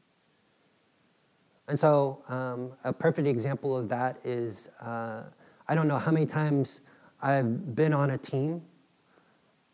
And 1.68 1.78
so, 1.78 2.24
um, 2.30 2.72
a 2.86 2.94
perfect 2.94 3.28
example 3.28 3.78
of 3.78 3.90
that 3.90 4.20
is 4.24 4.72
uh, 4.82 5.24
I 5.68 5.76
don't 5.76 5.90
know 5.90 6.00
how 6.00 6.12
many 6.12 6.26
times 6.26 6.82
I've 7.22 7.76
been 7.76 7.94
on 7.94 8.12
a 8.12 8.18
team 8.18 8.62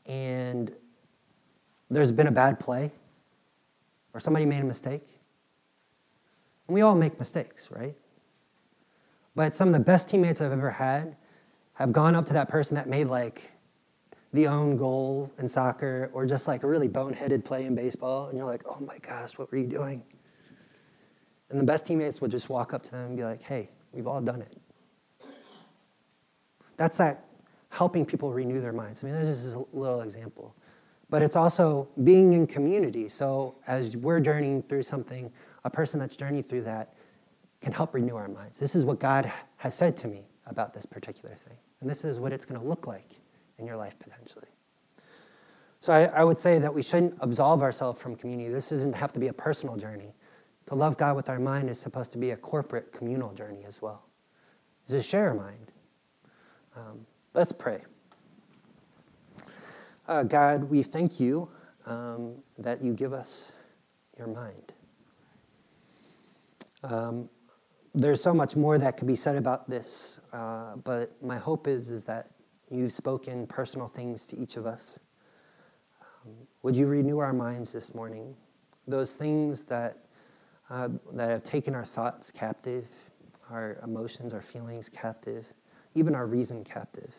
and 0.08 0.75
there's 1.93 2.12
been 2.12 2.27
a 2.27 2.32
bad 2.32 2.60
play 2.60 2.91
or 4.13 4.19
somebody 4.19 4.45
made 4.45 4.62
a 4.62 4.65
mistake. 4.65 5.06
And 6.67 6.75
we 6.75 6.82
all 6.82 6.95
make 6.95 7.17
mistakes, 7.19 7.69
right? 7.71 7.95
But 9.36 9.56
some 9.56 9.67
of 9.67 9.73
the 9.73 9.79
best 9.79 10.10
teammates 10.10 10.41
I've 10.41 10.51
ever 10.51 10.71
had 10.71 11.15
have 11.73 11.91
gone 11.91 12.15
up 12.15 12.25
to 12.27 12.34
that 12.34 12.49
person 12.49 12.75
that 12.75 12.88
made 12.88 13.08
like 13.08 13.51
the 14.32 14.47
own 14.47 14.77
goal 14.77 15.32
in 15.39 15.47
soccer 15.47 16.10
or 16.13 16.25
just 16.25 16.47
like 16.47 16.63
a 16.63 16.67
really 16.67 16.89
boneheaded 16.89 17.43
play 17.43 17.65
in 17.65 17.75
baseball. 17.75 18.27
And 18.27 18.38
you're 18.38 18.47
like, 18.47 18.63
oh 18.67 18.79
my 18.79 18.97
gosh, 18.99 19.38
what 19.38 19.51
were 19.51 19.58
you 19.58 19.67
doing? 19.67 20.03
And 21.49 21.60
the 21.60 21.63
best 21.63 21.86
teammates 21.86 22.21
would 22.21 22.32
just 22.32 22.49
walk 22.49 22.73
up 22.73 22.84
to 22.84 22.91
them 22.91 23.08
and 23.08 23.17
be 23.17 23.23
like, 23.23 23.41
hey, 23.41 23.69
we've 23.91 24.08
all 24.08 24.21
done 24.21 24.41
it. 24.41 24.58
That's 26.77 26.97
that 26.97 27.25
helping 27.69 28.06
people 28.06 28.32
renew 28.32 28.62
their 28.62 28.73
minds. 28.73 29.03
I 29.03 29.08
mean, 29.08 29.15
there's 29.15 29.43
just 29.43 29.56
a 29.56 29.65
little 29.73 30.01
example. 30.01 30.56
But 31.13 31.21
it's 31.21 31.36
also 31.36 31.88
being 32.04 32.34
in 32.34 32.47
community. 32.47 33.08
So 33.08 33.54
as 33.67 33.95
we're 33.95 34.19
journeying 34.19 34.63
through 34.63 34.82
something, 34.82 35.32
a 35.63 35.69
person 35.69 35.99
that's 35.99 36.15
journeyed 36.15 36.47
through 36.47 36.63
that 36.63 36.95
can 37.62 37.71
help 37.71 37.93
renew 37.93 38.15
our 38.15 38.28
minds. 38.28 38.58
This 38.58 38.73
is 38.73 38.84
what 38.84 38.99
God 38.99 39.32
has 39.58 39.76
said 39.76 39.95
to 39.97 40.08
me 40.08 40.23
about 40.47 40.73
this 40.73 40.88
particular 40.88 41.36
thing. 41.36 41.56
And 41.82 41.88
this 41.88 42.04
is 42.04 42.19
what 42.19 42.34
it's 42.34 42.45
going 42.45 42.60
to 42.60 42.65
look 42.65 42.88
like 42.88 43.19
in 43.60 43.67
your 43.67 43.78
life 43.78 43.95
potentially. 43.99 44.47
So 45.82 45.93
I, 45.93 46.06
I, 46.06 46.23
would 46.23 46.39
say 46.39 46.58
that 46.58 46.73
we 46.73 46.82
shouldn't 46.82 47.15
absolve 47.19 47.62
ourselves 47.62 48.02
from 48.02 48.15
community. 48.15 48.49
This 48.49 48.69
doesn't 48.69 48.93
have 48.93 49.13
to 49.13 49.19
be 49.19 49.28
a 49.28 49.34
personal 49.34 49.78
journey. 49.78 50.15
To 50.65 50.73
love 50.73 50.97
God 50.97 51.15
with 51.15 51.30
our 51.30 51.39
mind 51.39 51.69
is 51.69 51.80
supposed 51.80 52.12
to 52.13 52.17
be 52.17 52.32
a 52.32 52.38
corporate, 52.38 52.91
communal 52.91 53.34
journey 53.34 53.65
as 53.67 53.84
well. 53.84 54.08
It's 54.82 54.93
a 54.93 55.04
share 55.04 55.36
mind. 55.36 55.71
Um, 56.76 57.06
let's 57.36 57.52
pray. 57.52 57.84
Uh, 60.05 60.23
God, 60.23 60.65
we 60.65 60.83
thank 60.83 61.19
you 61.19 61.49
um, 61.85 62.35
that 62.57 62.83
you 62.83 62.93
give 62.93 63.13
us 63.13 63.53
your 64.17 64.27
mind. 64.27 64.73
Um, 66.83 67.29
there's 67.95 68.21
so 68.21 68.33
much 68.33 68.57
more 68.57 68.77
that 68.77 68.97
could 68.97 69.07
be 69.07 69.15
said 69.15 69.37
about 69.37 69.69
this, 69.69 70.19
uh, 70.33 70.75
but 70.75 71.23
my 71.23 71.37
hope 71.37 71.67
is, 71.67 71.89
is 71.89 72.03
that 72.05 72.31
you've 72.69 72.91
spoken 72.91 73.47
personal 73.47 73.87
things 73.87 74.27
to 74.27 74.37
each 74.37 74.57
of 74.57 74.65
us. 74.65 74.99
Um, 76.01 76.33
would 76.63 76.75
you 76.75 76.87
renew 76.87 77.19
our 77.19 77.33
minds 77.33 77.71
this 77.71 77.95
morning? 77.95 78.35
Those 78.85 79.15
things 79.15 79.63
that, 79.65 79.99
uh, 80.69 80.89
that 81.13 81.29
have 81.29 81.43
taken 81.43 81.75
our 81.75 81.85
thoughts 81.85 82.29
captive, 82.29 82.89
our 83.49 83.79
emotions, 83.83 84.33
our 84.33 84.41
feelings 84.41 84.89
captive, 84.89 85.45
even 85.95 86.13
our 86.13 86.25
reason 86.25 86.65
captive. 86.65 87.13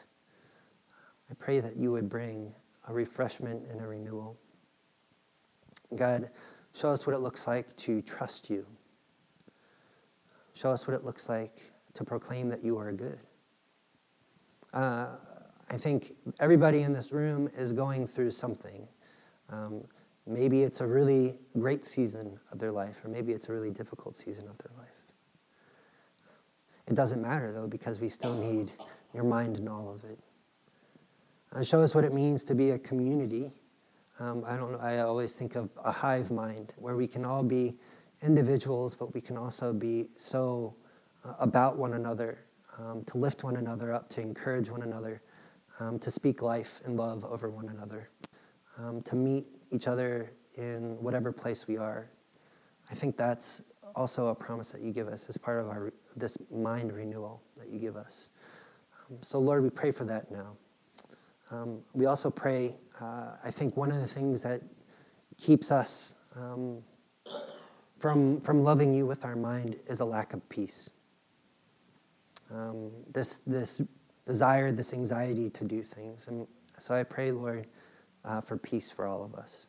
I 1.31 1.35
pray 1.35 1.61
that 1.61 1.77
you 1.77 1.90
would 1.92 2.11
bring 2.11 2.53
a 2.88 2.92
refreshment 2.92 3.64
and 3.70 3.81
a 3.81 3.87
renewal. 3.87 4.37
God, 5.94 6.31
show 6.75 6.90
us 6.90 7.07
what 7.07 7.14
it 7.14 7.20
looks 7.20 7.47
like 7.47 7.75
to 7.79 8.03
trust 8.03 8.51
you. 8.51 8.66
Show 10.55 10.70
us 10.70 10.87
what 10.87 10.94
it 10.94 11.05
looks 11.05 11.29
like 11.29 11.73
to 11.94 12.05
proclaim 12.05 12.49
that 12.49 12.62
you 12.62 12.79
are 12.79 12.92
good. 12.92 13.18
Uh, 14.73 15.07
I 15.70 15.77
think 15.77 16.14
everybody 16.40 16.83
in 16.83 16.92
this 16.92 17.12
room 17.12 17.49
is 17.57 17.73
going 17.73 18.07
through 18.07 18.33
something. 18.33 18.87
Um, 19.51 19.85
maybe 20.27 20.62
it's 20.62 20.81
a 20.81 20.87
really 20.87 21.38
great 21.59 21.85
season 21.85 22.38
of 22.53 22.59
their 22.59 22.73
life, 22.73 22.99
or 23.05 23.09
maybe 23.09 23.33
it's 23.33 23.49
a 23.49 23.53
really 23.53 23.70
difficult 23.70 24.16
season 24.16 24.49
of 24.49 24.59
their 24.59 24.73
life. 24.77 24.88
It 26.87 26.94
doesn't 26.94 27.23
matter, 27.23 27.53
though, 27.53 27.66
because 27.66 28.01
we 28.01 28.09
still 28.09 28.35
need 28.35 28.73
your 29.14 29.25
mind 29.25 29.57
in 29.57 29.68
all 29.68 29.88
of 29.88 30.05
it. 30.05 30.18
Uh, 31.55 31.62
show 31.62 31.81
us 31.81 31.95
what 31.95 32.03
it 32.03 32.12
means 32.12 32.43
to 32.43 32.53
be 32.53 32.71
a 32.71 32.79
community. 32.81 33.53
Um, 34.19 34.43
I 34.45 34.57
don't 34.57 34.75
I 34.81 34.99
always 35.01 35.37
think 35.37 35.55
of 35.55 35.71
a 35.85 35.93
hive 35.93 36.33
mind 36.33 36.75
where 36.79 36.97
we 36.97 37.07
can 37.07 37.25
all 37.25 37.45
be 37.45 37.77
individuals, 38.23 38.97
but 38.97 39.14
we 39.14 39.21
can 39.21 39.37
also 39.37 39.73
be 39.73 40.09
so 40.17 40.75
uh, 41.25 41.35
about 41.38 41.79
one 41.79 41.93
another, 41.93 42.40
um, 42.77 43.05
to 43.05 43.19
lift 43.19 43.45
one 43.45 43.57
another 43.57 43.95
up, 43.95 44.09
to 44.11 44.21
encourage 44.21 44.69
one 44.69 44.83
another, 44.83 45.23
um, 45.79 45.97
to 46.01 46.11
speak 46.11 46.43
life 46.43 46.81
and 46.87 46.97
love 46.97 47.25
over 47.25 47.49
one 47.49 47.69
another, 47.69 48.11
um, 48.77 49.01
to 49.03 49.14
meet 49.14 49.47
each 49.71 49.87
other 49.87 50.33
in 50.57 51.01
whatever 51.01 51.31
place 51.31 51.69
we 51.69 51.77
are. 51.77 52.11
I 52.90 52.97
think 52.97 53.17
that's 53.17 53.62
also 53.95 54.27
a 54.27 54.35
promise 54.35 54.73
that 54.73 54.81
you 54.81 54.93
give 54.93 55.07
us 55.07 55.29
as 55.29 55.37
part 55.37 55.61
of 55.61 55.69
our 55.69 55.93
this 56.17 56.37
mind 56.51 56.93
renewal 56.93 57.40
that 57.57 57.69
you 57.69 57.79
give 57.79 57.97
us. 57.97 58.31
Um, 59.09 59.19
so, 59.21 59.38
Lord, 59.38 59.62
we 59.62 59.71
pray 59.71 59.93
for 59.93 60.05
that 60.07 60.33
now. 60.33 60.57
Um, 61.51 61.81
we 61.93 62.07
also 62.07 62.31
pray, 62.31 62.77
uh, 63.01 63.33
I 63.45 63.51
think 63.51 63.77
one 63.77 63.91
of 63.91 64.01
the 64.01 64.07
things 64.07 64.43
that 64.43 64.63
keeps 65.37 65.71
us 65.71 66.15
um, 66.37 66.83
from, 67.99 68.41
from 68.41 68.63
loving 68.63 68.93
you 68.93 69.07
with 69.07 69.25
our 69.25 69.37
mind 69.37 69.77
is 69.89 70.01
a 70.01 70.05
lack 70.05 70.33
of 70.33 70.47
peace. 70.49 70.91
Um, 72.51 72.90
this, 73.13 73.38
this 73.38 73.83
desire, 74.27 74.73
this 74.73 74.92
anxiety 74.92 75.51
to 75.51 75.65
do 75.65 75.83
things. 75.83 76.29
And 76.29 76.47
so 76.79 76.95
I 76.95 77.03
pray, 77.03 77.33
Lord, 77.33 77.67
uh, 78.25 78.40
for 78.40 78.57
peace 78.57 78.90
for 78.90 79.07
all 79.07 79.25
of 79.25 79.35
us, 79.35 79.69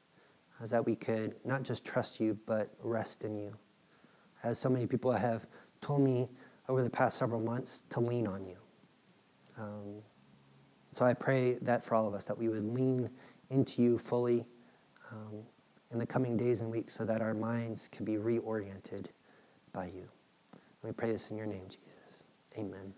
as 0.62 0.70
that 0.72 0.86
we 0.86 0.96
could 0.96 1.36
not 1.44 1.64
just 1.64 1.86
trust 1.86 2.20
you, 2.20 2.38
but 2.46 2.70
rest 2.82 3.24
in 3.24 3.38
you. 3.38 3.56
As 4.44 4.60
so 4.60 4.70
many 4.70 4.88
people 4.88 5.12
have 5.12 5.48
told 5.82 6.02
me 6.02 6.30
over 6.68 6.84
the 6.84 6.90
past 6.90 7.18
several 7.18 7.42
months, 7.42 7.82
to 7.90 8.00
lean 8.00 8.28
on 8.28 8.46
you. 8.46 8.58
Um, 9.58 10.02
so 10.96 11.06
I 11.06 11.14
pray 11.14 11.58
that 11.62 11.84
for 11.84 11.96
all 11.96 12.08
of 12.08 12.14
us, 12.14 12.24
that 12.26 12.38
we 12.38 12.50
would 12.50 12.64
lean 12.64 13.10
into 13.50 13.82
you 13.82 13.98
fully. 13.98 14.46
Um, 15.12 15.44
in 15.92 16.00
the 16.00 16.06
coming 16.06 16.36
days 16.36 16.60
and 16.60 16.70
weeks 16.70 16.94
so 16.94 17.06
that 17.06 17.22
our 17.22 17.34
minds 17.34 17.88
can 17.88 18.04
be 18.04 18.16
reoriented 18.16 19.06
by 19.72 19.86
you. 19.86 20.10
we 20.84 20.92
pray 20.92 21.12
this 21.12 21.30
in 21.30 21.38
your 21.38 21.46
name, 21.46 21.66
Jesus. 21.70 22.26
Amen. 22.58 22.94